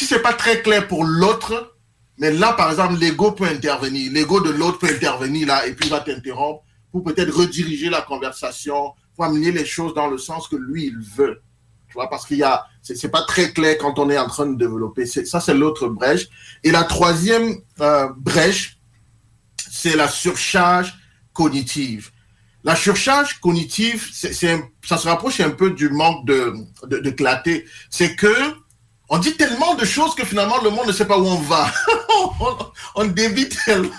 si 0.00 0.06
c'est 0.06 0.22
pas 0.22 0.32
très 0.32 0.62
clair 0.62 0.88
pour 0.88 1.04
l'autre, 1.04 1.76
mais 2.16 2.32
là, 2.32 2.54
par 2.54 2.70
exemple, 2.70 2.94
l'ego 2.94 3.32
peut 3.32 3.44
intervenir. 3.44 4.10
L'ego 4.10 4.40
de 4.40 4.48
l'autre 4.48 4.78
peut 4.78 4.88
intervenir 4.88 5.46
là 5.46 5.66
et 5.66 5.74
puis 5.74 5.88
il 5.88 5.90
va 5.90 6.00
t'interrompre 6.00 6.64
pour 6.90 7.04
peut-être 7.04 7.30
rediriger 7.36 7.90
la 7.90 8.00
conversation, 8.00 8.94
pour 9.14 9.26
amener 9.26 9.52
les 9.52 9.66
choses 9.66 9.92
dans 9.92 10.06
le 10.06 10.16
sens 10.16 10.48
que 10.48 10.56
lui, 10.56 10.86
il 10.86 10.98
veut. 10.98 11.42
Tu 11.88 11.94
vois, 11.94 12.08
parce 12.08 12.24
qu'il 12.24 12.38
y 12.38 12.42
a, 12.42 12.64
c'est 12.80 13.10
pas 13.10 13.24
très 13.24 13.52
clair 13.52 13.76
quand 13.78 13.98
on 13.98 14.08
est 14.08 14.16
en 14.16 14.28
train 14.28 14.46
de 14.46 14.56
développer. 14.56 15.04
Ça, 15.04 15.38
c'est 15.38 15.52
l'autre 15.52 15.88
brèche. 15.88 16.28
Et 16.64 16.70
la 16.70 16.84
troisième 16.84 17.56
euh, 17.80 18.08
brèche, 18.16 18.78
c'est 19.70 19.96
la 19.96 20.08
surcharge 20.08 20.94
cognitive. 21.34 22.10
La 22.64 22.74
surcharge 22.74 23.38
cognitive, 23.40 24.08
ça 24.14 24.96
se 24.96 25.08
rapproche 25.08 25.40
un 25.40 25.50
peu 25.50 25.72
du 25.72 25.90
manque 25.90 26.24
de, 26.24 26.54
de, 26.86 27.00
de 27.00 27.10
clarté. 27.10 27.66
C'est 27.90 28.16
que 28.16 28.34
on 29.10 29.18
dit 29.18 29.36
tellement 29.36 29.74
de 29.74 29.84
choses 29.84 30.14
que 30.14 30.24
finalement 30.24 30.62
le 30.62 30.70
monde 30.70 30.86
ne 30.86 30.92
sait 30.92 31.04
pas 31.04 31.18
où 31.18 31.26
on 31.26 31.40
va. 31.40 31.70
on, 32.94 33.04
débite 33.06 33.58
tellement. 33.64 33.90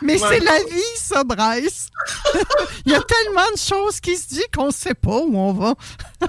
Mais 0.00 0.16
c'est 0.16 0.40
la 0.40 0.58
vie, 0.64 0.96
ça, 0.96 1.24
Bryce. 1.24 1.88
Il 2.86 2.92
y 2.92 2.94
a 2.94 3.02
tellement 3.02 3.50
de 3.52 3.58
choses 3.58 4.00
qui 4.00 4.16
se 4.16 4.28
disent 4.28 4.46
qu'on 4.54 4.68
ne 4.68 4.72
sait 4.72 4.94
pas 4.94 5.18
où 5.18 5.36
on 5.36 5.52
va. 5.52 5.74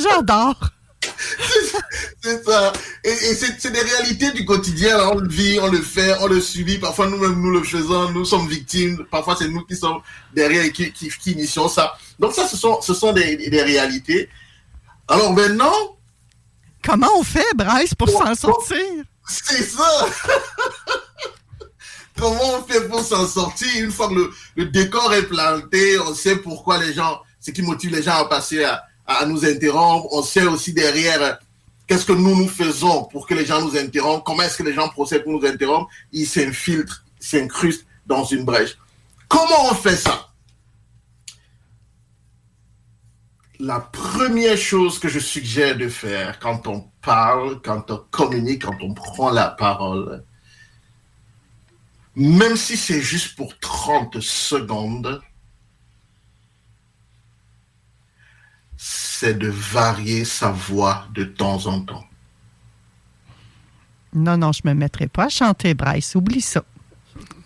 J'adore. 0.00 0.60
c'est 2.22 2.44
ça. 2.44 2.72
Et, 3.02 3.34
c'est 3.34 3.72
des 3.72 3.80
réalités 3.80 4.30
du 4.30 4.44
quotidien. 4.44 5.08
On 5.08 5.16
le 5.16 5.28
vit, 5.28 5.58
on 5.60 5.72
le 5.72 5.82
fait, 5.82 6.14
on 6.20 6.28
le 6.28 6.40
subit. 6.40 6.78
Parfois, 6.78 7.08
nous-mêmes, 7.08 7.40
nous 7.40 7.50
le 7.50 7.64
faisons. 7.64 8.10
Nous 8.10 8.24
sommes 8.24 8.46
victimes. 8.46 9.04
Parfois, 9.10 9.34
c'est 9.36 9.48
nous 9.48 9.64
qui 9.64 9.74
sommes 9.74 10.02
derrière 10.32 10.64
et 10.64 10.70
qui, 10.70 10.92
qui, 10.92 11.32
initions 11.32 11.68
ça. 11.68 11.98
Donc 12.20 12.32
ça, 12.32 12.46
ce 12.46 12.56
sont, 12.56 12.80
ce 12.80 12.94
sont 12.94 13.12
des, 13.12 13.48
des 13.50 13.62
réalités. 13.62 14.28
Alors 15.10 15.32
maintenant... 15.32 15.98
Comment 16.84 17.08
on 17.18 17.24
fait, 17.24 17.44
Bryce, 17.56 17.94
pour 17.94 18.08
s'en 18.08 18.34
sortir? 18.34 18.78
C'est 19.26 19.62
ça! 19.64 20.06
Comment 22.18 22.58
on 22.58 22.62
fait 22.62 22.88
pour 22.88 23.00
s'en 23.00 23.26
sortir? 23.26 23.68
Une 23.82 23.90
fois 23.90 24.08
que 24.08 24.14
le, 24.14 24.30
le, 24.56 24.66
décor 24.66 25.12
est 25.12 25.24
planté, 25.24 25.98
on 25.98 26.14
sait 26.14 26.36
pourquoi 26.36 26.78
les 26.78 26.92
gens, 26.92 27.20
ce 27.40 27.50
qui 27.50 27.60
motive 27.62 27.90
les 27.90 28.02
gens 28.02 28.14
à 28.14 28.26
passer 28.26 28.62
à, 28.64 28.84
à 29.06 29.26
nous 29.26 29.44
interrompre, 29.44 30.06
on 30.12 30.22
sait 30.22 30.44
aussi 30.44 30.72
derrière 30.72 31.38
qu'est-ce 31.88 32.06
que 32.06 32.12
nous 32.12 32.36
nous 32.36 32.48
faisons 32.48 33.04
pour 33.04 33.26
que 33.26 33.34
les 33.34 33.44
gens 33.44 33.60
nous 33.60 33.76
interrompent, 33.76 34.24
comment 34.24 34.42
est-ce 34.42 34.58
que 34.58 34.62
les 34.62 34.74
gens 34.74 34.88
procèdent 34.90 35.24
pour 35.24 35.32
nous 35.32 35.46
interrompre, 35.46 35.90
ils 36.12 36.26
s'infiltrent, 36.26 37.02
s'incrustent 37.18 37.86
dans 38.06 38.24
une 38.24 38.44
brèche. 38.44 38.78
Comment 39.28 39.70
on 39.70 39.74
fait 39.74 39.96
ça? 39.96 40.29
La 43.60 43.78
première 43.78 44.56
chose 44.56 44.98
que 44.98 45.08
je 45.08 45.18
suggère 45.18 45.76
de 45.76 45.90
faire 45.90 46.38
quand 46.38 46.66
on 46.66 46.90
parle, 47.02 47.60
quand 47.60 47.90
on 47.90 47.98
communique, 48.10 48.62
quand 48.62 48.82
on 48.82 48.94
prend 48.94 49.30
la 49.30 49.48
parole, 49.48 50.24
même 52.16 52.56
si 52.56 52.78
c'est 52.78 53.02
juste 53.02 53.36
pour 53.36 53.58
30 53.58 54.18
secondes, 54.20 55.20
c'est 58.78 59.38
de 59.38 59.48
varier 59.48 60.24
sa 60.24 60.50
voix 60.50 61.06
de 61.12 61.24
temps 61.24 61.66
en 61.66 61.82
temps. 61.82 62.06
Non, 64.14 64.38
non, 64.38 64.52
je 64.52 64.62
me 64.64 64.72
mettrai 64.72 65.06
pas 65.06 65.26
à 65.26 65.28
chanter, 65.28 65.74
Bryce. 65.74 66.14
Oublie 66.14 66.40
ça. 66.40 66.64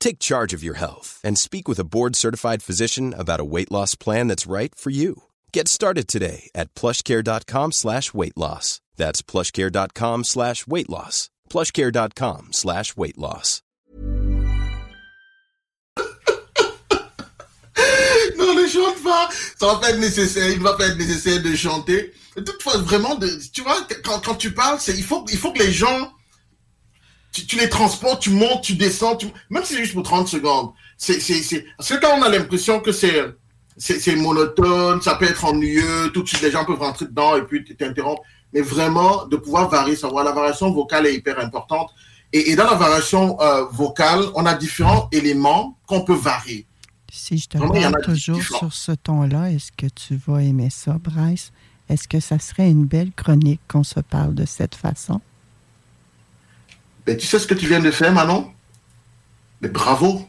Take 0.00 0.18
charge 0.18 0.54
of 0.54 0.64
your 0.64 0.74
health 0.78 1.20
and 1.22 1.38
speak 1.38 1.68
with 1.68 1.78
a 1.78 1.84
board 1.84 2.16
certified 2.16 2.62
physician 2.62 3.14
about 3.16 3.38
a 3.38 3.44
weight 3.44 3.70
loss 3.70 3.94
plan 3.94 4.26
that's 4.28 4.46
right 4.46 4.74
for 4.74 4.90
you. 4.90 5.24
Get 5.52 5.68
started 5.68 6.08
today 6.08 6.50
at 6.54 6.74
plushcare.com 6.74 7.72
slash 7.72 8.12
weight 8.14 8.36
loss. 8.36 8.80
That's 8.96 9.22
plushcare.com 9.22 10.24
slash 10.24 10.66
weight 10.66 10.88
loss. 10.88 11.28
Plushcare.com 11.50 12.48
slash 12.52 12.96
weight 12.96 13.18
loss. 13.18 13.62
non, 18.36 18.54
ne 18.54 18.66
chante 18.66 19.02
pas. 19.02 19.28
Ça 19.58 19.66
va 19.66 19.74
pas 19.76 19.90
être 19.90 19.98
nécessaire. 19.98 20.48
Il 20.50 20.60
va 20.60 20.74
pas 20.74 20.86
être 20.86 20.96
nécessaire 20.98 21.42
de 21.42 21.54
chanter. 21.54 22.12
De 22.36 22.42
toute 22.42 22.62
façon, 22.62 22.82
vraiment, 22.82 23.16
de, 23.16 23.28
tu 23.52 23.62
vois, 23.62 23.86
quand, 24.04 24.20
quand 24.24 24.36
tu 24.36 24.52
parles, 24.52 24.78
il 24.88 25.02
faut, 25.04 25.26
il 25.30 25.36
faut 25.36 25.52
que 25.52 25.58
les 25.58 25.72
gens, 25.72 26.12
tu, 27.32 27.46
tu, 27.46 27.58
les 27.58 27.68
transportes, 27.68 28.22
tu 28.22 28.30
montes, 28.30 28.62
tu 28.62 28.74
descends, 28.74 29.16
tu, 29.16 29.26
même 29.50 29.64
si 29.64 29.74
c'est 29.74 29.80
juste 29.80 29.94
pour 29.94 30.02
30 30.02 30.28
secondes. 30.28 30.70
C'est, 30.96 31.20
c'est, 31.20 31.42
c'est, 31.42 31.64
parce 31.76 31.90
que 31.90 32.00
quand 32.00 32.18
on 32.18 32.22
a 32.22 32.28
l'impression 32.28 32.80
que 32.80 32.92
c'est, 32.92 33.24
c'est, 33.76 34.00
c'est 34.00 34.16
monotone, 34.16 35.00
ça 35.00 35.14
peut 35.14 35.26
être 35.26 35.44
ennuyeux, 35.44 36.10
tout 36.12 36.22
de 36.22 36.28
suite 36.28 36.42
les 36.42 36.50
gens 36.50 36.64
peuvent 36.64 36.80
rentrer 36.80 37.06
dedans 37.06 37.36
et 37.36 37.42
puis 37.42 37.64
t'interrompre. 37.64 38.22
Mais 38.52 38.62
vraiment, 38.62 39.26
de 39.26 39.36
pouvoir 39.36 39.68
varier 39.68 39.94
sa 39.94 40.08
voix. 40.08 40.24
La 40.24 40.32
variation 40.32 40.72
vocale 40.72 41.06
est 41.06 41.14
hyper 41.14 41.38
importante. 41.38 41.90
Et, 42.32 42.50
et 42.50 42.56
dans 42.56 42.64
la 42.64 42.74
variation 42.74 43.40
euh, 43.40 43.64
vocale, 43.70 44.24
on 44.34 44.44
a 44.44 44.54
différents 44.54 45.08
éléments 45.12 45.78
qu'on 45.86 46.02
peut 46.02 46.14
varier. 46.14 46.66
Si 47.12 47.38
je 47.38 47.48
te 47.48 47.58
parle 47.58 48.02
toujours 48.02 48.42
sur 48.42 48.72
ce 48.72 48.92
ton-là, 48.92 49.50
est-ce 49.50 49.72
que 49.72 49.86
tu 49.86 50.20
vas 50.26 50.42
aimer 50.42 50.70
ça, 50.70 50.96
Bryce? 50.98 51.52
Est-ce 51.88 52.06
que 52.06 52.20
ça 52.20 52.38
serait 52.38 52.70
une 52.70 52.86
belle 52.86 53.10
chronique 53.12 53.60
qu'on 53.66 53.82
se 53.82 53.98
parle 53.98 54.34
de 54.34 54.44
cette 54.44 54.76
façon? 54.76 55.20
Ben, 57.06 57.16
tu 57.16 57.26
sais 57.26 57.38
ce 57.38 57.46
que 57.46 57.54
tu 57.54 57.66
viens 57.66 57.80
de 57.80 57.90
faire, 57.90 58.12
Manon? 58.12 58.52
Mais 59.60 59.68
bravo! 59.68 60.28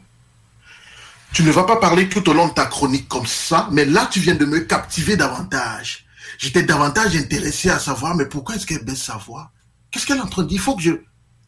Tu 1.32 1.42
ne 1.42 1.50
vas 1.50 1.64
pas 1.64 1.76
parler 1.76 2.08
tout 2.08 2.28
au 2.28 2.34
long 2.34 2.48
de 2.48 2.52
ta 2.52 2.66
chronique 2.66 3.08
comme 3.08 3.26
ça, 3.26 3.68
mais 3.72 3.84
là, 3.84 4.06
tu 4.10 4.20
viens 4.20 4.34
de 4.34 4.44
me 4.44 4.60
captiver 4.60 5.16
davantage. 5.16 6.06
J'étais 6.38 6.62
davantage 6.62 7.16
intéressé 7.16 7.70
à 7.70 7.78
savoir, 7.78 8.14
mais 8.14 8.26
pourquoi 8.26 8.56
est-ce 8.56 8.66
qu'elle 8.66 8.84
baisse 8.84 9.02
sa 9.02 9.16
voix? 9.16 9.50
Qu'est-ce 9.90 10.06
qu'elle 10.06 10.18
est 10.18 10.22
en 10.22 10.26
train 10.26 10.42
de 10.42 10.48
dire? 10.48 10.56
Il 10.56 10.62
faut 10.62 10.76
que 10.76 10.82
je, 10.82 10.92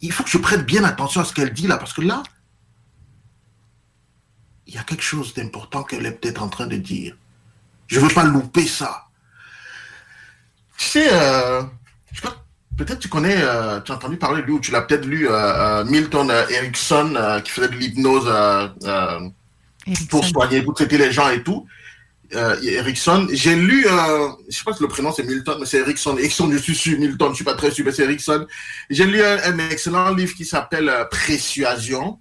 il 0.01 0.13
faut 0.13 0.23
que 0.23 0.31
je 0.31 0.39
prête 0.39 0.65
bien 0.65 0.85
attention 0.85 1.21
à 1.21 1.25
ce 1.25 1.33
qu'elle 1.35 1.53
dit 1.53 1.67
là, 1.67 1.77
parce 1.77 1.93
que 1.93 2.01
là, 2.01 2.23
il 4.67 4.75
y 4.75 4.79
a 4.79 4.85
quelque 4.85 5.03
chose 5.03 5.35
d'important 5.35 5.83
qu'elle 5.83 6.07
est 6.07 6.13
peut-être 6.13 6.43
en 6.43 6.49
train 6.49 6.67
de 6.67 6.77
dire. 6.77 7.17
Je 7.87 8.01
ne 8.01 8.07
veux 8.07 8.15
pas 8.15 8.25
louper 8.25 8.67
ça. 8.67 9.09
Tu 10.79 10.87
sais, 10.87 11.09
euh, 11.13 11.63
peut-être 12.77 12.99
tu 12.99 13.09
connais, 13.09 13.37
euh, 13.39 13.81
tu 13.81 13.93
as 13.93 13.95
entendu 13.97 14.17
parler 14.17 14.43
de 14.43 14.47
lui, 14.47 14.55
ou 14.55 14.61
tu 14.61 14.71
l'as 14.71 14.83
peut-être 14.83 15.07
lu, 15.07 15.29
euh, 15.29 15.85
Milton 15.85 16.31
Erickson, 16.51 17.41
qui 17.45 17.51
faisait 17.51 17.69
de 17.69 17.77
l'hypnose 17.77 18.31
pour 20.09 20.25
soigner, 20.25 20.63
pour 20.63 20.75
traiter 20.75 20.99
les 20.99 21.13
gens 21.13 21.31
et 21.31 21.43
tout. 21.43 21.67
Erickson, 22.63 23.29
j'ai 23.31 23.55
lu, 23.55 23.87
je 24.49 24.57
sais 24.57 24.65
pas 24.65 24.73
si 24.73 24.83
le 24.83 24.89
prénom 24.89 25.13
c'est 25.13 25.23
Milton, 25.23 25.57
mais 25.61 25.67
c'est 25.67 25.79
Erickson. 25.79 26.17
Erickson, 26.19 26.51
je 26.51 26.59
suis 26.59 26.75
sûr, 26.75 26.99
Milton, 26.99 27.31
je 27.31 27.37
suis 27.37 27.45
pas 27.45 27.55
très 27.55 27.71
sûr, 27.71 27.85
mais 27.85 27.93
c'est 27.93 28.03
Erickson. 28.03 28.47
J'ai 28.91 29.07
lu 29.07 29.23
un, 29.23 29.39
un, 29.45 29.59
excellent 29.71 30.13
livre 30.13 30.35
qui 30.35 30.45
s'appelle 30.45 30.91
Présuasion 31.13 32.19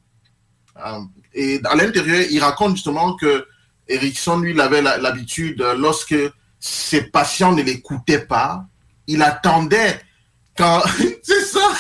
et 1.34 1.62
à 1.64 1.76
l'intérieur, 1.76 2.26
il 2.30 2.40
raconte 2.40 2.76
justement 2.76 3.16
que 3.16 3.46
Erickson, 3.88 4.40
lui, 4.40 4.52
il 4.52 4.62
avait 4.62 4.82
l'habitude, 4.82 5.64
lorsque 5.78 6.16
ses 6.60 7.02
patients 7.04 7.54
ne 7.54 7.64
l'écoutaient 7.64 8.26
pas, 8.26 8.66
il 9.08 9.22
attendait 9.22 10.00
C'est 11.24 11.46
ça 11.46 11.74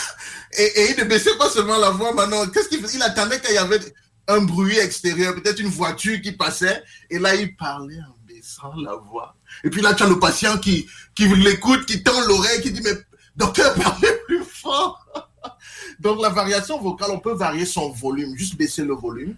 et, 0.57 0.91
il 0.91 0.99
ne 0.99 1.03
baissait 1.05 1.35
pas 1.37 1.49
seulement 1.49 1.77
la 1.77 1.89
voix 1.89 2.13
maintenant. 2.13 2.45
Qu'est-ce 2.47 2.69
qu'il 2.69 2.85
Il 2.93 3.01
attendait 3.01 3.39
qu'il 3.39 3.55
y 3.55 3.57
avait 3.57 3.79
un 4.27 4.41
bruit 4.41 4.77
extérieur, 4.77 5.35
peut-être 5.35 5.59
une 5.59 5.69
voiture 5.69 6.21
qui 6.21 6.31
passait, 6.31 6.83
et 7.09 7.19
là, 7.19 7.35
il 7.35 7.55
parlait 7.55 7.99
en 7.99 8.15
baissant 8.27 8.73
la 8.75 8.95
voix. 8.95 9.35
Et 9.63 9.69
puis 9.69 9.81
là, 9.81 9.93
tu 9.93 10.03
as 10.03 10.07
le 10.07 10.19
patient 10.19 10.57
qui, 10.57 10.87
qui 11.15 11.27
l'écoute, 11.27 11.85
qui 11.85 12.03
tend 12.03 12.19
l'oreille, 12.27 12.61
qui 12.61 12.71
dit, 12.71 12.81
mais 12.83 12.93
docteur, 13.35 13.73
parlez 13.75 14.11
plus 14.27 14.43
fort 14.43 14.99
donc 15.99 16.21
la 16.21 16.29
variation 16.29 16.79
vocale, 16.79 17.11
on 17.11 17.19
peut 17.19 17.33
varier 17.33 17.65
son 17.65 17.89
volume, 17.91 18.35
juste 18.37 18.55
baisser 18.55 18.83
le 18.83 18.93
volume. 18.93 19.35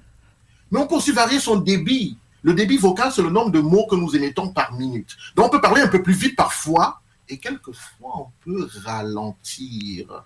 Mais 0.72 0.80
on 0.80 0.88
peut 0.88 0.96
aussi 0.96 1.12
varier 1.12 1.40
son 1.40 1.58
débit. 1.58 2.18
Le 2.44 2.54
débit 2.54 2.78
vocal, 2.78 3.12
c'est 3.12 3.22
le 3.22 3.30
nombre 3.30 3.52
de 3.52 3.60
mots 3.60 3.88
que 3.90 3.96
nous 3.96 4.16
émettons 4.16 4.50
par 4.50 4.74
minute. 4.74 5.16
Donc 5.36 5.48
on 5.48 5.50
peut 5.50 5.62
parler 5.62 5.82
un 5.82 5.88
peu 5.88 6.04
plus 6.04 6.14
vite 6.14 6.36
parfois, 6.36 7.02
et 7.30 7.38
quelquefois 7.38 8.14
on 8.20 8.28
peut 8.44 8.68
ralentir. 8.84 10.26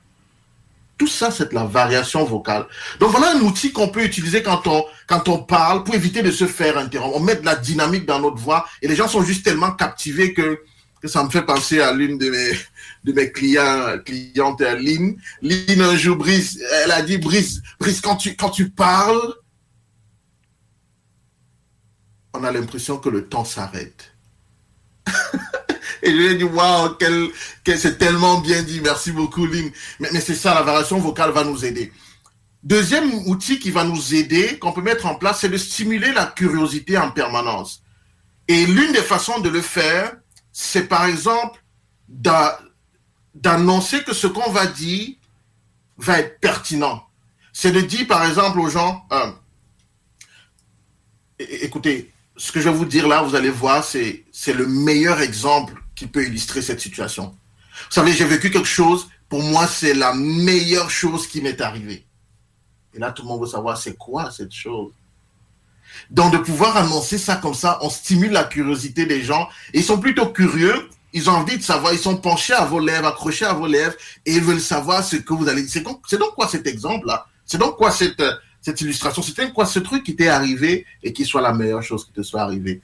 Tout 0.97 1.07
ça, 1.07 1.31
c'est 1.31 1.53
la 1.53 1.63
variation 1.63 2.25
vocale. 2.25 2.67
Donc 2.99 3.11
voilà 3.11 3.31
un 3.31 3.39
outil 3.39 3.71
qu'on 3.71 3.87
peut 3.87 4.03
utiliser 4.03 4.43
quand 4.43 4.67
on, 4.67 4.83
quand 5.07 5.29
on 5.29 5.41
parle 5.41 5.85
pour 5.85 5.95
éviter 5.95 6.21
de 6.21 6.31
se 6.31 6.45
faire 6.45 6.77
interrompre. 6.77 7.15
On 7.15 7.21
met 7.21 7.37
de 7.37 7.45
la 7.45 7.55
dynamique 7.55 8.05
dans 8.05 8.19
notre 8.19 8.37
voix 8.37 8.65
et 8.81 8.87
les 8.89 8.97
gens 8.97 9.07
sont 9.07 9.23
juste 9.23 9.45
tellement 9.45 9.71
captivés 9.71 10.33
que 10.33 10.61
que 11.01 11.07
ça 11.07 11.23
me 11.23 11.29
fait 11.29 11.45
penser 11.45 11.79
à 11.79 11.93
l'une 11.93 12.17
de 12.17 12.29
mes, 12.29 12.51
de 13.03 13.13
mes 13.13 13.31
clients, 13.31 13.97
clientes, 14.05 14.61
Lynn. 14.61 15.15
Lynn, 15.41 15.81
un 15.81 15.95
jour, 15.95 16.17
Brice, 16.17 16.59
elle 16.83 16.91
a 16.91 17.01
dit, 17.01 17.17
Brice, 17.17 17.61
Brice, 17.79 18.01
quand 18.01 18.17
tu, 18.17 18.35
quand 18.35 18.49
tu 18.49 18.69
parles, 18.69 19.33
on 22.33 22.43
a 22.43 22.51
l'impression 22.51 22.97
que 22.97 23.09
le 23.09 23.27
temps 23.27 23.45
s'arrête. 23.45 24.13
Et 26.01 26.11
je 26.11 26.15
lui 26.15 26.25
ai 26.27 26.35
dit, 26.35 26.43
waouh, 26.43 26.95
c'est 27.65 27.97
tellement 27.97 28.39
bien 28.39 28.63
dit. 28.63 28.81
Merci 28.81 29.11
beaucoup, 29.11 29.45
Lynn. 29.45 29.69
Mais, 29.99 30.09
mais 30.11 30.21
c'est 30.21 30.35
ça, 30.35 30.53
la 30.53 30.61
variation 30.61 30.99
vocale 30.99 31.31
va 31.31 31.43
nous 31.43 31.65
aider. 31.65 31.91
Deuxième 32.63 33.27
outil 33.27 33.59
qui 33.59 33.71
va 33.71 33.85
nous 33.85 34.15
aider, 34.15 34.59
qu'on 34.59 34.73
peut 34.73 34.81
mettre 34.81 35.05
en 35.05 35.15
place, 35.15 35.39
c'est 35.41 35.49
de 35.49 35.57
stimuler 35.57 36.11
la 36.11 36.25
curiosité 36.25 36.97
en 36.97 37.11
permanence. 37.11 37.83
Et 38.47 38.65
l'une 38.65 38.91
des 38.91 39.01
façons 39.01 39.39
de 39.39 39.49
le 39.49 39.61
faire, 39.61 40.17
c'est 40.51 40.87
par 40.87 41.05
exemple 41.05 41.63
d'annoncer 43.35 44.03
que 44.03 44.13
ce 44.13 44.27
qu'on 44.27 44.51
va 44.51 44.65
dire 44.65 45.15
va 45.97 46.19
être 46.19 46.39
pertinent. 46.39 47.05
C'est 47.53 47.71
de 47.71 47.81
dire 47.81 48.07
par 48.07 48.25
exemple 48.25 48.59
aux 48.59 48.69
gens, 48.69 49.05
euh, 49.13 49.31
écoutez, 51.39 52.11
ce 52.35 52.51
que 52.51 52.59
je 52.59 52.69
vais 52.69 52.75
vous 52.75 52.85
dire 52.85 53.07
là, 53.07 53.21
vous 53.21 53.35
allez 53.35 53.49
voir, 53.49 53.83
c'est 53.83 54.25
le 54.47 54.65
meilleur 54.65 55.21
exemple 55.21 55.78
qui 55.99 56.07
peut 56.07 56.25
illustrer 56.25 56.61
cette 56.61 56.79
situation. 56.79 57.35
Vous 57.89 57.93
savez, 57.93 58.13
j'ai 58.13 58.23
vécu 58.23 58.49
quelque 58.49 58.65
chose, 58.65 59.09
pour 59.27 59.43
moi, 59.43 59.67
c'est 59.67 59.93
la 59.93 60.13
meilleure 60.13 60.89
chose 60.89 61.27
qui 61.27 61.41
m'est 61.41 61.59
arrivée. 61.59 62.05
Et 62.93 62.99
là, 62.99 63.11
tout 63.11 63.23
le 63.23 63.27
monde 63.27 63.41
veut 63.41 63.47
savoir, 63.47 63.77
c'est 63.77 63.97
quoi 63.97 64.31
cette 64.31 64.53
chose? 64.53 64.93
Donc, 66.09 66.31
de 66.31 66.37
pouvoir 66.37 66.77
annoncer 66.77 67.17
ça 67.17 67.35
comme 67.35 67.53
ça, 67.53 67.79
on 67.81 67.89
stimule 67.89 68.31
la 68.31 68.45
curiosité 68.45 69.05
des 69.05 69.21
gens. 69.21 69.49
Ils 69.73 69.83
sont 69.83 69.99
plutôt 69.99 70.27
curieux, 70.27 70.89
ils 71.11 71.29
ont 71.29 71.33
envie 71.33 71.57
de 71.57 71.63
savoir, 71.63 71.91
ils 71.91 71.99
sont 71.99 72.15
penchés 72.15 72.53
à 72.53 72.63
vos 72.63 72.79
lèvres, 72.79 73.07
accrochés 73.07 73.45
à 73.45 73.53
vos 73.53 73.67
lèvres, 73.67 73.95
et 74.25 74.35
ils 74.35 74.41
veulent 74.41 74.61
savoir 74.61 75.03
ce 75.03 75.17
que 75.17 75.33
vous 75.33 75.49
allez 75.49 75.63
dire. 75.63 75.83
C'est 76.07 76.17
donc 76.17 76.33
quoi 76.33 76.47
cet 76.47 76.65
exemple-là? 76.65 77.25
C'est 77.45 77.57
donc 77.57 77.75
quoi 77.75 77.91
cette 77.91 78.23
cette 78.61 78.79
illustration? 78.79 79.21
C'était 79.21 79.51
quoi 79.51 79.65
ce 79.65 79.79
truc 79.79 80.03
qui 80.05 80.15
t'est 80.15 80.29
arrivé 80.29 80.85
et 81.03 81.11
qui 81.11 81.25
soit 81.25 81.41
la 81.41 81.53
meilleure 81.53 81.83
chose 81.83 82.05
qui 82.05 82.11
te 82.11 82.21
soit 82.21 82.41
arrivée? 82.41 82.81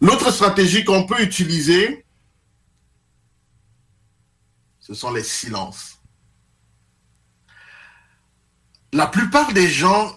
L'autre 0.00 0.30
stratégie 0.32 0.84
qu'on 0.84 1.06
peut 1.06 1.20
utiliser, 1.22 2.04
ce 4.92 5.00
sont 5.00 5.12
les 5.12 5.24
silences. 5.24 5.98
La 8.92 9.06
plupart 9.06 9.52
des 9.54 9.68
gens, 9.68 10.12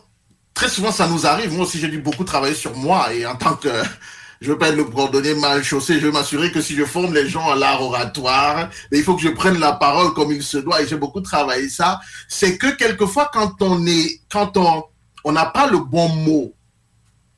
très 0.53 0.67
souvent 0.67 0.91
ça 0.91 1.07
nous 1.07 1.25
arrive, 1.25 1.53
moi 1.53 1.65
aussi 1.65 1.79
j'ai 1.79 1.87
dû 1.87 1.99
beaucoup 1.99 2.25
travailler 2.25 2.55
sur 2.55 2.75
moi 2.75 3.13
et 3.13 3.25
en 3.25 3.35
tant 3.37 3.55
que, 3.55 3.69
je 4.41 4.51
veux 4.51 4.57
pas 4.57 4.69
être 4.69 4.75
le 4.75 4.83
coordonné 4.83 5.33
mal 5.35 5.63
chaussé, 5.63 5.99
je 5.99 6.07
veux 6.07 6.11
m'assurer 6.11 6.51
que 6.51 6.59
si 6.61 6.75
je 6.75 6.83
forme 6.83 7.13
les 7.13 7.29
gens 7.29 7.49
à 7.49 7.55
l'art 7.55 7.81
oratoire, 7.81 8.69
il 8.91 9.01
faut 9.01 9.15
que 9.15 9.21
je 9.21 9.29
prenne 9.29 9.59
la 9.59 9.73
parole 9.73 10.13
comme 10.13 10.33
il 10.33 10.43
se 10.43 10.57
doit 10.57 10.81
et 10.81 10.87
j'ai 10.87 10.97
beaucoup 10.97 11.21
travaillé 11.21 11.69
ça. 11.69 12.01
C'est 12.27 12.57
que 12.57 12.67
quelquefois 12.75 13.29
quand 13.31 13.61
on 13.61 13.85
est, 13.87 14.19
quand 14.29 14.57
on, 14.57 14.83
on 15.23 15.31
n'a 15.31 15.45
pas 15.45 15.67
le 15.67 15.79
bon 15.79 16.09
mot 16.09 16.53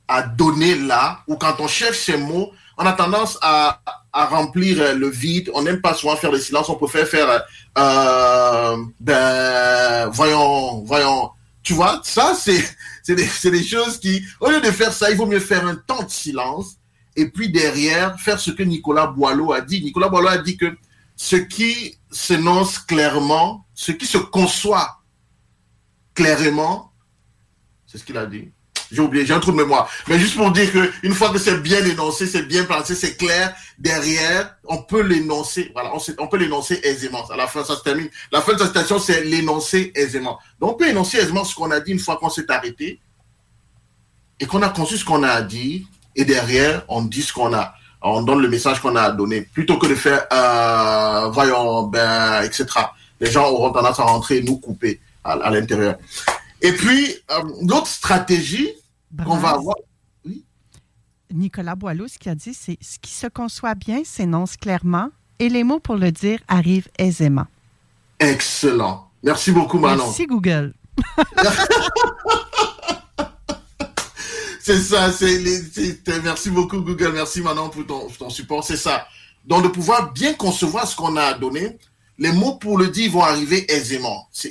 à 0.08 0.22
donner 0.22 0.74
là, 0.74 1.20
ou 1.28 1.36
quand 1.36 1.60
on 1.60 1.68
cherche 1.68 1.98
ces 1.98 2.16
mots, 2.16 2.50
on 2.78 2.86
a 2.86 2.92
tendance 2.92 3.38
à, 3.42 3.80
remplir 4.12 4.94
le 4.94 5.08
vide. 5.08 5.50
On 5.54 5.62
n'aime 5.62 5.80
pas 5.80 5.94
souvent 5.94 6.16
faire 6.16 6.32
le 6.32 6.38
silence. 6.38 6.68
On 6.68 6.76
préfère 6.76 7.06
faire, 7.06 7.42
euh, 7.78 8.76
ben, 9.00 10.08
voyons, 10.08 10.82
voyons. 10.84 11.30
Tu 11.62 11.74
vois, 11.74 12.00
ça, 12.04 12.34
c'est, 12.34 12.64
c'est 13.02 13.14
des, 13.14 13.50
des 13.50 13.64
choses 13.64 13.98
qui, 13.98 14.22
au 14.40 14.50
lieu 14.50 14.60
de 14.60 14.70
faire 14.70 14.92
ça, 14.92 15.10
il 15.10 15.16
vaut 15.16 15.26
mieux 15.26 15.40
faire 15.40 15.66
un 15.66 15.76
temps 15.76 16.02
de 16.02 16.10
silence 16.10 16.78
et 17.16 17.28
puis 17.28 17.50
derrière, 17.50 18.18
faire 18.20 18.38
ce 18.38 18.52
que 18.52 18.62
Nicolas 18.62 19.08
Boileau 19.08 19.52
a 19.52 19.60
dit. 19.60 19.82
Nicolas 19.82 20.08
Boileau 20.08 20.28
a 20.28 20.38
dit 20.38 20.56
que 20.56 20.76
ce 21.16 21.34
qui 21.34 21.98
s'énonce 22.12 22.78
clairement, 22.78 23.66
ce 23.74 23.90
qui 23.90 24.06
se 24.06 24.18
conçoit 24.18 25.02
clairement, 26.14 26.92
c'est 27.86 27.98
ce 27.98 28.04
qu'il 28.04 28.16
a 28.16 28.24
dit. 28.24 28.52
J'ai 28.90 29.02
oublié, 29.02 29.26
j'ai 29.26 29.34
un 29.34 29.40
trou 29.40 29.52
de 29.52 29.56
mémoire. 29.56 29.90
Mais 30.08 30.18
juste 30.18 30.36
pour 30.36 30.50
dire 30.50 30.72
que 30.72 30.90
une 31.02 31.12
fois 31.12 31.30
que 31.30 31.38
c'est 31.38 31.58
bien 31.58 31.84
énoncé, 31.84 32.26
c'est 32.26 32.42
bien 32.42 32.64
placé, 32.64 32.94
c'est 32.94 33.16
clair, 33.16 33.54
derrière, 33.78 34.56
on 34.64 34.78
peut 34.78 35.02
l'énoncer. 35.02 35.70
Voilà, 35.74 35.92
on, 36.18 36.26
peut 36.26 36.38
l'énoncer 36.38 36.80
aisément. 36.82 37.26
À 37.30 37.36
la 37.36 37.46
fin, 37.46 37.64
ça 37.64 37.76
se 37.76 37.82
termine. 37.82 38.08
La 38.32 38.40
fin 38.40 38.54
de 38.54 38.58
sa 38.58 38.66
citation, 38.66 38.98
c'est 38.98 39.24
l'énoncer 39.24 39.92
aisément. 39.94 40.38
Donc, 40.60 40.72
on 40.72 40.74
peut 40.74 40.88
énoncer 40.88 41.18
aisément 41.18 41.44
ce 41.44 41.54
qu'on 41.54 41.70
a 41.70 41.80
dit 41.80 41.92
une 41.92 41.98
fois 41.98 42.16
qu'on 42.16 42.30
s'est 42.30 42.50
arrêté 42.50 43.00
et 44.40 44.46
qu'on 44.46 44.62
a 44.62 44.70
conçu 44.70 44.96
ce 44.96 45.04
qu'on 45.04 45.22
a 45.22 45.42
dit. 45.42 45.86
Et 46.16 46.24
derrière, 46.24 46.84
on 46.88 47.02
dit 47.02 47.22
ce 47.22 47.32
qu'on 47.32 47.52
a. 47.52 47.74
On 48.00 48.22
donne 48.22 48.40
le 48.40 48.48
message 48.48 48.80
qu'on 48.80 48.96
a 48.96 49.10
donné. 49.10 49.42
Plutôt 49.42 49.76
que 49.76 49.86
de 49.86 49.94
faire, 49.94 50.24
euh, 50.32 51.28
voyons, 51.28 51.84
ben, 51.84 52.42
etc. 52.42 52.66
Les 53.20 53.30
gens 53.30 53.48
auront 53.48 53.70
tendance 53.70 54.00
à 54.00 54.04
rentrer 54.04 54.38
et 54.38 54.42
nous 54.42 54.58
couper 54.58 55.00
à 55.24 55.50
l'intérieur. 55.50 55.96
Et 56.60 56.72
puis, 56.72 57.14
euh, 57.30 57.42
l'autre 57.62 57.86
stratégie 57.86 58.70
qu'on 59.24 59.36
va 59.36 59.50
avoir. 59.50 59.76
Oui? 60.24 60.44
Nicolas 61.32 61.76
Boileau, 61.76 62.08
ce 62.08 62.18
qu'il 62.18 62.32
a 62.32 62.34
dit, 62.34 62.54
c'est 62.54 62.78
ce 62.80 62.98
qui 62.98 63.12
se 63.12 63.26
conçoit 63.26 63.74
bien 63.74 64.02
s'énonce 64.04 64.56
clairement 64.56 65.10
et 65.38 65.48
les 65.48 65.62
mots 65.64 65.80
pour 65.80 65.96
le 65.96 66.10
dire 66.10 66.40
arrivent 66.48 66.88
aisément. 66.98 67.46
Excellent. 68.18 69.10
Merci 69.22 69.52
beaucoup, 69.52 69.78
Manon. 69.78 70.04
Merci, 70.06 70.26
Google. 70.26 70.74
c'est 74.60 74.80
ça, 74.80 75.12
c'est 75.12 75.40
merci 76.24 76.50
beaucoup, 76.50 76.80
Google. 76.80 77.12
Merci, 77.12 77.40
Manon, 77.40 77.68
pour 77.68 77.86
ton, 77.86 78.08
ton 78.08 78.30
support. 78.30 78.64
C'est 78.64 78.76
ça. 78.76 79.06
Donc, 79.44 79.62
de 79.62 79.68
pouvoir 79.68 80.12
bien 80.12 80.34
concevoir 80.34 80.88
ce 80.88 80.96
qu'on 80.96 81.16
a 81.16 81.34
donné, 81.34 81.78
les 82.18 82.32
mots 82.32 82.56
pour 82.56 82.76
le 82.78 82.88
dire 82.88 83.12
vont 83.12 83.22
arriver 83.22 83.70
aisément. 83.72 84.28
C'est 84.32 84.50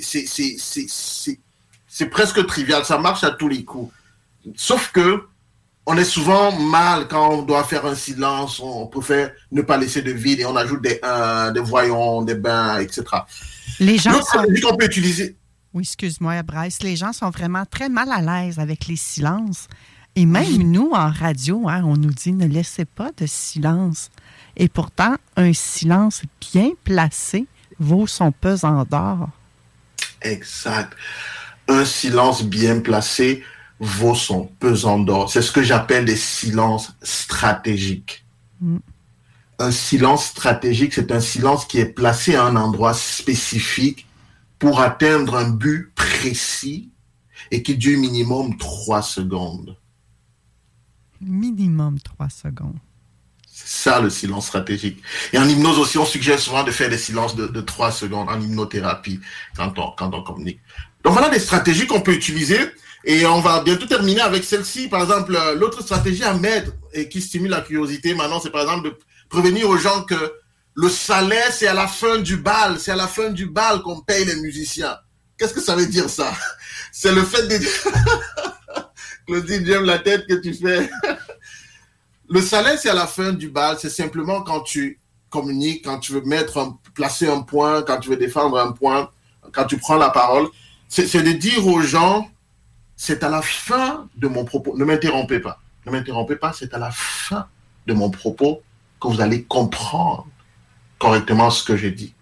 c'est 1.98 2.10
presque 2.10 2.46
trivial, 2.46 2.86
ça 2.86 3.00
marche 3.00 3.24
à 3.24 3.32
tous 3.32 3.48
les 3.48 3.64
coups. 3.64 3.92
Sauf 4.56 4.92
que 4.92 5.24
on 5.88 5.98
est 5.98 6.04
souvent 6.04 6.52
mal 6.52 7.08
quand 7.08 7.32
on 7.32 7.42
doit 7.42 7.64
faire 7.64 7.88
un 7.88 7.96
silence, 7.96 8.60
on 8.60 8.86
préfère 8.86 9.32
ne 9.52 9.64
pas 9.64 9.78
laisser 9.78 10.04
de 10.04 10.12
vide 10.12 10.42
et 10.42 10.46
on 10.46 10.56
ajoute 10.56 10.84
des 10.84 11.02
des 11.56 11.60
voyons, 11.60 12.22
des 12.22 12.36
bains, 12.36 12.78
etc. 12.78 13.04
Les 13.80 13.98
gens 13.98 14.22
sont... 14.22 14.46
qu'on 14.62 14.78
peut 14.78 14.86
utiliser. 14.86 15.38
Oui, 15.74 15.82
excuse-moi, 15.82 16.44
Bryce. 16.44 16.84
Les 16.84 16.96
gens 16.96 17.14
sont 17.14 17.32
vraiment 17.32 17.66
très 17.66 17.90
mal 17.90 18.12
à 18.12 18.22
l'aise 18.22 18.60
avec 18.60 18.86
les 18.86 18.96
silences. 18.96 19.68
Et 20.16 20.28
même 20.28 20.72
nous, 20.72 20.92
en 20.94 21.10
radio, 21.10 21.68
hein, 21.68 21.82
on 21.84 21.98
nous 21.98 22.14
dit 22.14 22.32
ne 22.32 22.46
laissez 22.46 22.86
pas 22.86 23.10
de 23.18 23.26
silence. 23.26 24.12
Et 24.56 24.68
pourtant, 24.68 25.16
un 25.36 25.52
silence 25.54 26.22
bien 26.42 26.74
placé 26.84 27.48
vaut 27.80 28.06
son 28.06 28.32
pesant 28.32 28.86
d'or. 28.86 29.30
Exact 30.22 30.94
un 31.68 31.86
silence 31.86 32.44
bien 32.44 32.80
placé 32.80 33.44
vaut 33.80 34.16
son 34.16 34.46
pesant 34.60 35.00
d'or. 35.00 35.32
C'est 35.32 35.42
ce 35.42 35.52
que 35.52 35.64
j'appelle 35.64 36.06
des 36.06 36.16
silences 36.16 36.96
stratégiques. 37.02 38.26
Mm. 38.60 38.78
Un 39.60 39.72
silence 39.72 40.26
stratégique, 40.26 40.94
c'est 40.94 41.12
un 41.12 41.20
silence 41.20 41.66
qui 41.66 41.80
est 41.80 41.86
placé 41.86 42.36
à 42.36 42.44
un 42.44 42.56
endroit 42.56 42.94
spécifique 42.94 44.06
pour 44.60 44.82
atteindre 44.82 45.36
un 45.36 45.50
but 45.50 45.92
précis 45.96 46.92
et 47.52 47.64
qui 47.64 47.76
dure 47.76 48.00
minimum 48.00 48.58
trois 48.58 49.02
secondes. 49.02 49.78
Minimum 51.22 52.00
trois 52.00 52.30
secondes. 52.30 52.78
C'est 53.52 53.90
ça 53.90 54.00
le 54.00 54.12
silence 54.12 54.48
stratégique. 54.48 55.02
Et 55.34 55.40
en 55.40 55.48
hypnose 55.48 55.80
aussi, 55.80 55.98
on 55.98 56.06
suggère 56.06 56.40
souvent 56.40 56.64
de 56.64 56.72
faire 56.72 56.90
des 56.90 56.98
silences 56.98 57.36
de 57.36 57.62
trois 57.62 57.92
secondes 57.92 58.30
en 58.30 58.40
hypnothérapie 58.40 59.20
quand 59.56 59.80
on, 59.80 59.92
quand 59.92 60.14
on 60.14 60.22
communique. 60.22 60.60
Donc 61.04 61.14
voilà 61.14 61.30
des 61.30 61.40
stratégies 61.40 61.88
qu'on 61.88 62.02
peut 62.02 62.14
utiliser. 62.14 62.60
Et 63.04 63.26
on 63.26 63.40
va 63.40 63.62
bientôt 63.62 63.86
terminer 63.86 64.22
avec 64.22 64.44
celle-ci. 64.44 64.90
Par 64.90 65.02
exemple, 65.02 65.36
euh, 65.36 65.56
l'autre 65.56 65.82
stratégie 65.82 66.24
à 66.24 66.34
mettre 66.34 66.72
et 66.94 67.08
qui 67.08 67.22
stimule 67.22 67.52
la 67.52 67.62
curiosité 67.62 68.14
maintenant, 68.14 68.40
c'est 68.42 68.50
par 68.50 68.62
exemple 68.62 68.90
de 68.90 68.98
prévenir 69.30 69.70
aux 69.70 69.78
gens 69.78 70.04
que 70.04 70.34
le 70.74 70.90
salaire, 70.90 71.52
c'est 71.52 71.68
à 71.68 71.74
la 71.74 71.88
fin 71.88 72.18
du 72.18 72.38
bal. 72.38 72.80
C'est 72.80 72.92
à 72.92 72.96
la 72.96 73.08
fin 73.08 73.30
du 73.30 73.46
bal 73.48 73.82
qu'on 73.82 74.02
paye 74.02 74.26
les 74.26 74.36
musiciens. 74.36 74.98
Qu'est-ce 75.38 75.54
que 75.54 75.62
ça 75.62 75.76
veut 75.76 75.86
dire 75.86 76.10
ça? 76.10 76.34
C'est 76.92 77.12
le 77.12 77.24
fait 77.24 77.48
de... 77.48 77.60
Claudine, 79.28 79.66
j'aime 79.66 79.86
la 79.86 80.00
tête 80.00 80.26
que 80.26 80.36
tu 80.36 80.54
fais. 80.54 80.90
le 82.30 82.42
salaire, 82.42 82.80
c'est 82.80 82.90
à 82.90 82.94
la 82.94 83.06
fin 83.08 83.34
du 83.34 83.50
bal. 83.50 83.78
C'est 83.80 83.90
simplement 83.90 84.42
quand 84.42 84.62
tu 84.62 85.00
communiques, 85.30 85.86
quand 85.86 86.00
tu 86.00 86.14
veux 86.14 86.22
mettre 86.22 86.74
placer 86.96 87.28
un 87.28 87.42
point, 87.42 87.84
quand 87.84 88.00
tu 88.00 88.10
veux 88.10 88.18
défendre 88.18 88.58
un 88.58 88.72
point, 88.72 89.12
quand 89.52 89.66
tu 89.66 89.78
prends 89.78 89.98
la 89.98 90.10
parole 90.10 90.48
c'est 90.88 91.24
de 91.24 91.32
dire 91.32 91.68
aux 91.68 91.82
gens, 91.82 92.30
c'est 92.96 93.24
à 93.24 93.30
la 93.30 93.42
fin 93.42 94.08
de 94.16 94.28
mon 94.28 94.46
propos, 94.46 94.76
ne 94.78 94.86
m'interrompez 94.86 95.40
pas, 95.40 95.62
ne 95.86 95.92
m'interrompez 95.92 96.36
pas, 96.36 96.54
c'est 96.54 96.74
à 96.74 96.80
la 96.80 96.92
fin 96.92 97.48
de 97.86 97.94
mon 97.94 98.10
propos 98.10 98.62
que 99.00 99.08
vous 99.08 99.22
allez 99.22 99.44
comprendre 99.44 100.28
correctement 100.98 101.50
ce 101.50 101.64
que 101.64 101.78
j'ai 101.78 101.92
dit. 101.92 102.14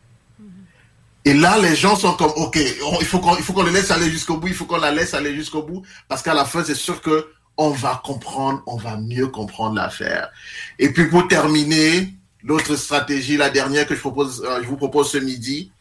Et 1.23 1.34
là, 1.34 1.58
les 1.58 1.75
gens 1.75 1.95
sont 1.95 2.13
comme, 2.13 2.32
OK, 2.36 2.60
il 2.99 3.06
faut 3.06 3.19
qu'on 3.19 3.36
qu'on 3.36 3.63
le 3.63 3.71
laisse 3.71 3.89
aller 3.89 4.12
jusqu'au 4.12 4.38
bout, 4.38 4.49
il 4.49 4.54
faut 4.54 4.65
qu'on 4.65 4.78
la 4.78 4.91
laisse 4.91 5.13
aller 5.15 5.34
jusqu'au 5.34 5.63
bout, 5.63 5.82
parce 6.08 6.21
qu'à 6.21 6.36
la 6.36 6.45
fin, 6.45 6.63
c'est 6.63 6.75
sûr 6.75 7.01
que 7.01 7.32
on 7.58 7.69
va 7.69 8.01
comprendre, 8.04 8.62
on 8.67 8.75
va 8.75 8.97
mieux 8.97 9.28
comprendre 9.28 9.75
l'affaire. 9.75 10.30
Et 10.78 10.91
puis 10.91 11.10
pour 11.10 11.28
terminer, 11.28 12.13
l'autre 12.43 12.75
stratégie, 12.75 13.38
la 13.38 13.49
dernière 13.49 13.88
que 13.88 13.95
je, 13.95 13.99
propose, 14.01 14.43
euh, 14.45 14.62
je 14.62 14.67
vous 14.67 14.78
propose 14.78 15.10
ce 15.12 15.17
midi, 15.17 15.71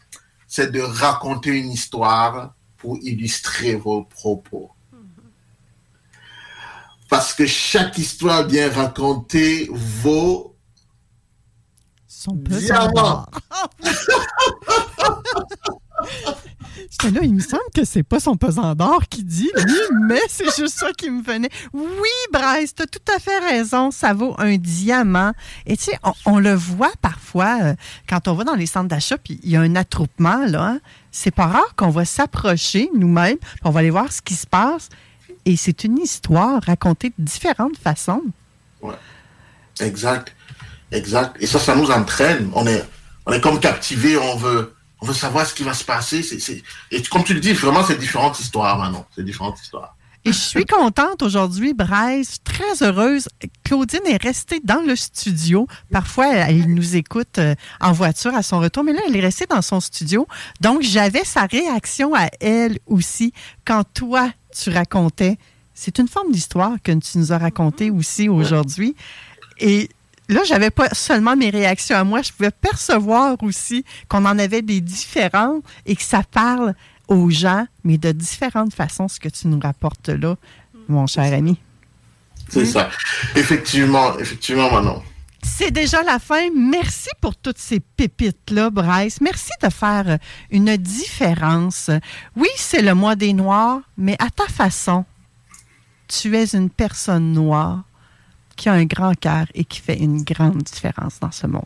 c'est 0.47 0.71
de 0.71 0.81
raconter 0.81 1.51
une 1.51 1.71
histoire 1.71 2.55
pour 2.85 2.99
illustrer 2.99 3.75
vos 3.77 4.05
propos. 4.05 4.71
Parce 7.09 7.33
que 7.33 7.47
chaque 7.47 7.97
histoire 7.97 8.47
bien 8.47 8.71
racontée 8.71 9.71
vaut 9.73 10.55
Son 12.07 12.37
pesant 12.37 12.93
là, 17.11 17.21
il 17.23 17.35
me 17.35 17.41
semble 17.41 17.63
que 17.75 17.85
c'est 17.85 18.03
pas 18.03 18.21
son 18.21 18.37
pesant 18.37 18.75
d'or 18.75 19.03
qui 19.09 19.25
dit, 19.25 19.51
lui, 19.57 19.81
mais 20.09 20.21
c'est 20.29 20.55
juste 20.57 20.79
ça 20.79 20.93
qui 20.93 21.11
me 21.11 21.23
venait. 21.23 21.51
Oui, 21.73 22.09
Bryce, 22.33 22.75
t'as 22.75 22.87
tout 22.87 23.13
à 23.15 23.19
fait 23.19 23.39
raison. 23.39 23.91
Ça 23.91 24.15
vaut 24.15 24.35
un 24.39 24.57
diamant. 24.57 25.33
Et 25.67 25.77
tu 25.77 25.85
sais, 25.85 25.99
on, 26.27 26.39
le 26.39 26.55
voit 26.55 26.93
parfois 27.01 27.59
euh, 27.63 27.75
quand 28.09 28.29
on 28.29 28.35
va 28.35 28.45
dans 28.45 28.55
les 28.55 28.67
centres 28.67 28.89
d'achat, 28.89 29.19
puis 29.19 29.41
il 29.43 29.51
y 29.51 29.57
a 29.57 29.61
un 29.61 29.77
attroupement, 29.77 30.47
là. 30.47 30.65
Hein. 30.65 30.81
C'est 31.11 31.31
pas 31.31 31.47
rare 31.47 31.75
qu'on 31.77 31.91
va 31.91 32.05
s'approcher 32.05 32.91
nous-mêmes, 32.95 33.39
on 33.63 33.71
va 33.71 33.81
aller 33.81 33.91
voir 33.91 34.13
ce 34.13 34.21
qui 34.21 34.35
se 34.35 34.47
passe. 34.47 34.89
Et 35.45 35.57
c'est 35.57 35.85
une 35.85 35.99
histoire 35.99 36.63
racontée 36.67 37.13
de 37.17 37.25
différentes 37.25 37.77
façons. 37.77 38.23
Ouais. 38.83 38.95
Exact. 39.81 40.35
Exact. 40.91 41.37
Et 41.41 41.47
ça, 41.47 41.59
ça 41.59 41.77
nous 41.77 41.91
entraîne. 41.91 42.51
On 42.55 42.67
est, 42.67 42.85
on 43.27 43.33
est 43.33 43.41
comme 43.41 43.61
captivé, 43.61 44.17
on 44.17 44.37
veut 44.37 44.74
on 45.05 45.07
veut 45.07 45.13
savoir 45.13 45.47
ce 45.47 45.53
qui 45.53 45.65
va 45.65 45.75
se 45.75 45.85
passer. 45.85 46.27
Et 46.91 47.03
comme 47.03 47.25
tu 47.25 47.35
le 47.35 47.41
dis, 47.41 47.53
vraiment, 47.53 47.85
c'est 47.85 47.99
différentes 47.99 48.41
histoires 48.41 48.79
maintenant. 48.79 49.07
C'est 49.15 49.23
différentes 49.23 49.61
histoires. 49.61 49.95
Et 50.25 50.33
je 50.33 50.39
suis 50.39 50.65
contente 50.65 51.21
aujourd'hui, 51.21 51.75
Bryce, 51.75 52.39
très 52.43 52.83
heureuse. 52.83 53.29
Claudine 53.65 54.01
est 54.07 54.23
restée 54.23 54.61
dans 54.65 54.81
le 54.81 54.97
studio. 54.97 55.67
Parfois, 55.93 56.35
elle 56.35 56.73
nous 56.73 56.97
écoute 56.97 57.37
euh, 57.37 57.55
en 57.83 57.93
voiture 57.93 58.35
à 58.35 58.43
son 58.43 58.61
retour, 58.61 58.83
mais 58.83 58.95
là, 58.95 59.01
elle 59.07 59.15
est 59.15 59.21
restée 59.21 59.45
dans 59.45 59.61
son 59.61 59.81
studio. 59.81 60.27
Donc, 60.63 60.81
j'avais 60.81 61.25
sa 61.25 61.45
réaction 61.45 62.15
à 62.15 62.29
elle 62.41 62.79
aussi 62.87 63.35
quand 63.67 63.85
toi, 63.93 64.31
tu 64.59 64.71
racontais. 64.71 65.37
C'est 65.75 65.99
une 65.99 66.09
forme 66.09 66.33
d'histoire 66.33 66.77
que 66.83 66.93
tu 66.93 67.19
nous 67.19 67.31
as 67.31 67.39
racontée 67.39 67.91
aussi 67.91 68.31
aujourd'hui. 68.31 68.97
Et 69.59 69.91
là, 70.29 70.41
j'avais 70.45 70.71
pas 70.71 70.89
seulement 70.93 71.37
mes 71.37 71.51
réactions 71.51 71.97
à 71.97 72.05
moi, 72.05 72.23
je 72.23 72.33
pouvais 72.33 72.51
percevoir 72.51 73.37
aussi 73.43 73.85
qu'on 74.09 74.25
en 74.25 74.39
avait 74.39 74.63
des 74.63 74.81
différents 74.81 75.61
et 75.87 75.97
que 75.97 76.03
ça 76.03 76.23
parle 76.23 76.75
aux 77.09 77.31
gens, 77.31 77.67
mais 77.85 77.99
de 77.99 78.13
différentes 78.13 78.75
façons, 78.75 79.09
ce 79.09 79.21
que 79.21 79.29
tu 79.29 79.49
nous 79.49 79.61
rapportes 79.61 80.09
là, 80.09 80.37
mon 80.89 81.07
cher 81.07 81.33
ami. 81.33 81.59
C'est 82.49 82.67
ça. 82.67 82.91
Effectivement, 83.35 84.19
effectivement, 84.19 84.71
Manon. 84.71 85.03
C'est 85.43 85.71
déjà 85.71 86.03
la 86.03 86.19
fin. 86.19 86.49
Merci 86.57 87.11
pour 87.21 87.37
toutes 87.37 87.59
ces 87.59 87.81
pépites-là, 87.81 88.71
Bryce. 88.71 89.21
Merci 89.21 89.51
de 89.63 89.69
faire 89.69 90.19
une 90.51 90.77
différence. 90.77 91.91
Oui, 92.35 92.49
c'est 92.57 92.81
le 92.81 92.95
mois 92.95 93.15
des 93.15 93.35
Noirs, 93.35 93.81
mais 93.99 94.17
à 94.19 94.31
ta 94.31 94.47
façon, 94.47 95.05
tu 96.09 96.35
es 96.37 96.55
une 96.55 96.71
personne 96.71 97.33
noire 97.33 97.85
qui 98.57 98.69
a 98.69 98.73
un 98.73 98.85
grand 98.85 99.15
cœur 99.15 99.47
et 99.55 99.65
qui 99.65 99.81
fait 99.81 99.99
une 99.99 100.23
grande 100.23 100.63
différence 100.63 101.21
dans 101.21 101.33
ce 101.33 101.47
monde. 101.47 101.65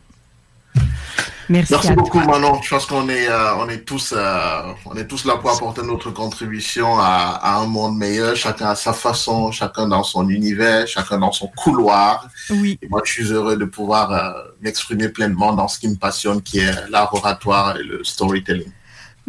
Merci, 1.49 1.73
Merci 1.73 1.93
beaucoup, 1.93 2.19
Manon. 2.19 2.61
Je 2.61 2.69
pense 2.69 2.85
qu'on 2.85 3.09
est, 3.09 3.27
euh, 3.27 3.55
on 3.55 3.67
est 3.69 3.83
tous, 3.83 4.13
euh, 4.15 4.61
on 4.85 4.95
est 4.95 5.07
tous 5.07 5.25
là 5.25 5.37
pour 5.37 5.49
apporter 5.49 5.81
notre 5.81 6.11
contribution 6.11 6.99
à, 6.99 7.39
à, 7.41 7.55
un 7.57 7.65
monde 7.65 7.97
meilleur. 7.97 8.35
Chacun 8.35 8.67
à 8.67 8.75
sa 8.75 8.93
façon, 8.93 9.51
chacun 9.51 9.87
dans 9.87 10.03
son 10.03 10.29
univers, 10.29 10.87
chacun 10.87 11.17
dans 11.17 11.31
son 11.31 11.47
couloir. 11.47 12.27
Oui. 12.51 12.77
Et 12.83 12.87
moi, 12.87 13.01
je 13.03 13.11
suis 13.11 13.31
heureux 13.31 13.57
de 13.57 13.65
pouvoir 13.65 14.11
euh, 14.11 14.31
m'exprimer 14.61 15.09
pleinement 15.09 15.53
dans 15.53 15.67
ce 15.67 15.79
qui 15.79 15.87
me 15.87 15.95
passionne, 15.95 16.43
qui 16.43 16.59
est 16.59 16.89
l'art 16.89 17.11
oratoire 17.15 17.77
et 17.77 17.83
le 17.83 18.03
storytelling. 18.03 18.71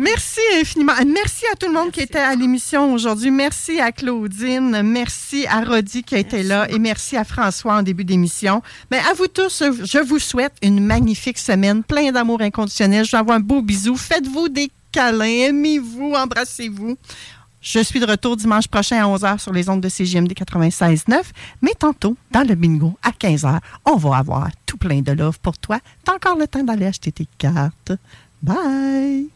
Merci 0.01 0.41
infiniment. 0.59 0.95
Merci 1.07 1.45
à 1.53 1.57
tout 1.57 1.67
le 1.67 1.75
monde 1.75 1.91
qui 1.91 2.01
était 2.01 2.19
à 2.19 2.35
l'émission 2.35 2.95
aujourd'hui. 2.95 3.31
Merci 3.31 3.81
à 3.81 3.93
Claudine. 3.93 4.81
Merci 4.83 5.47
à 5.47 5.63
Rodi 5.63 6.03
qui 6.03 6.15
a 6.15 6.19
été 6.19 6.43
là. 6.43 6.71
Et 6.71 6.79
merci 6.79 7.19
à 7.19 7.25
François 7.25 7.75
en 7.75 7.83
début 7.83 8.07
d'émission. 8.07 8.63
Mais 8.91 8.97
à 8.97 9.13
vous 9.13 9.27
tous, 9.27 9.63
je 9.63 9.99
vous 9.99 10.19
souhaite 10.19 10.55
une 10.63 10.83
magnifique 10.83 11.37
semaine, 11.37 11.83
plein 11.83 12.13
d'amour 12.13 12.41
inconditionnel. 12.41 13.05
Je 13.05 13.11
vous 13.11 13.17
envoie 13.19 13.35
un 13.35 13.41
beau 13.41 13.61
bisou. 13.61 13.95
Faites-vous 13.95 14.49
des 14.49 14.71
câlins. 14.91 15.49
Aimez-vous. 15.49 16.15
Embrassez-vous. 16.15 16.97
Je 17.61 17.81
suis 17.81 18.01
de 18.01 18.07
retour 18.07 18.39
dimanche 18.39 18.69
prochain 18.69 19.05
à 19.05 19.07
11h 19.07 19.39
sur 19.39 19.53
les 19.53 19.69
ondes 19.69 19.83
de 19.83 19.91
CGMD 19.91 20.33
96.9. 20.33 21.21
Mais 21.61 21.75
tantôt, 21.79 22.17
dans 22.31 22.49
le 22.49 22.55
bingo, 22.55 22.97
à 23.03 23.11
15h, 23.11 23.59
on 23.85 23.97
va 23.97 24.17
avoir 24.17 24.49
tout 24.65 24.79
plein 24.79 25.03
de 25.03 25.13
love 25.13 25.39
pour 25.41 25.59
toi. 25.59 25.79
T'as 26.05 26.15
encore 26.15 26.39
le 26.39 26.47
temps 26.47 26.65
d'aller 26.65 26.87
acheter 26.87 27.13
tes 27.13 27.29
cartes. 27.37 27.93
Bye. 28.43 29.29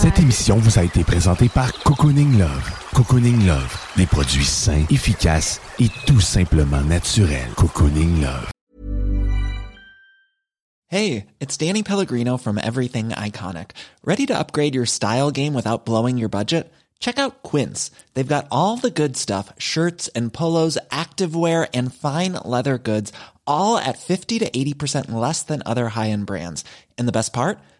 Cette 0.00 0.18
émission 0.18 0.56
vous 0.56 0.78
a 0.78 0.82
été 0.82 1.04
présentée 1.04 1.50
par 1.50 1.70
Cocooning 1.82 2.38
Love. 2.38 2.70
Cocooning 2.94 3.46
Love, 3.46 3.78
des 3.96 4.06
produits 4.06 4.44
sains, 4.44 4.86
efficaces 4.90 5.60
et 5.78 5.88
tout 6.06 6.20
simplement 6.20 6.80
naturels. 6.82 7.50
Cocooning 7.56 8.22
Love. 8.22 8.50
Hey, 10.90 11.26
it's 11.38 11.58
Danny 11.58 11.82
Pellegrino 11.82 12.38
from 12.38 12.56
Everything 12.56 13.10
Iconic. 13.10 13.72
Ready 14.02 14.24
to 14.24 14.38
upgrade 14.38 14.74
your 14.74 14.86
style 14.86 15.30
game 15.30 15.52
without 15.52 15.84
blowing 15.84 16.16
your 16.16 16.30
budget? 16.30 16.72
Check 16.98 17.18
out 17.18 17.42
Quince. 17.42 17.90
They've 18.14 18.26
got 18.26 18.46
all 18.50 18.78
the 18.78 18.90
good 18.90 19.16
stuff, 19.18 19.52
shirts 19.58 20.08
and 20.16 20.32
polos, 20.32 20.78
activewear 20.90 21.68
and 21.74 21.94
fine 21.94 22.38
leather 22.42 22.78
goods, 22.78 23.12
all 23.46 23.76
at 23.76 23.98
50 23.98 24.38
to 24.38 24.50
80% 24.50 25.10
less 25.10 25.42
than 25.42 25.62
other 25.66 25.90
high-end 25.90 26.24
brands. 26.24 26.64
And 26.96 27.06
the 27.06 27.12
best 27.12 27.34
part? 27.34 27.58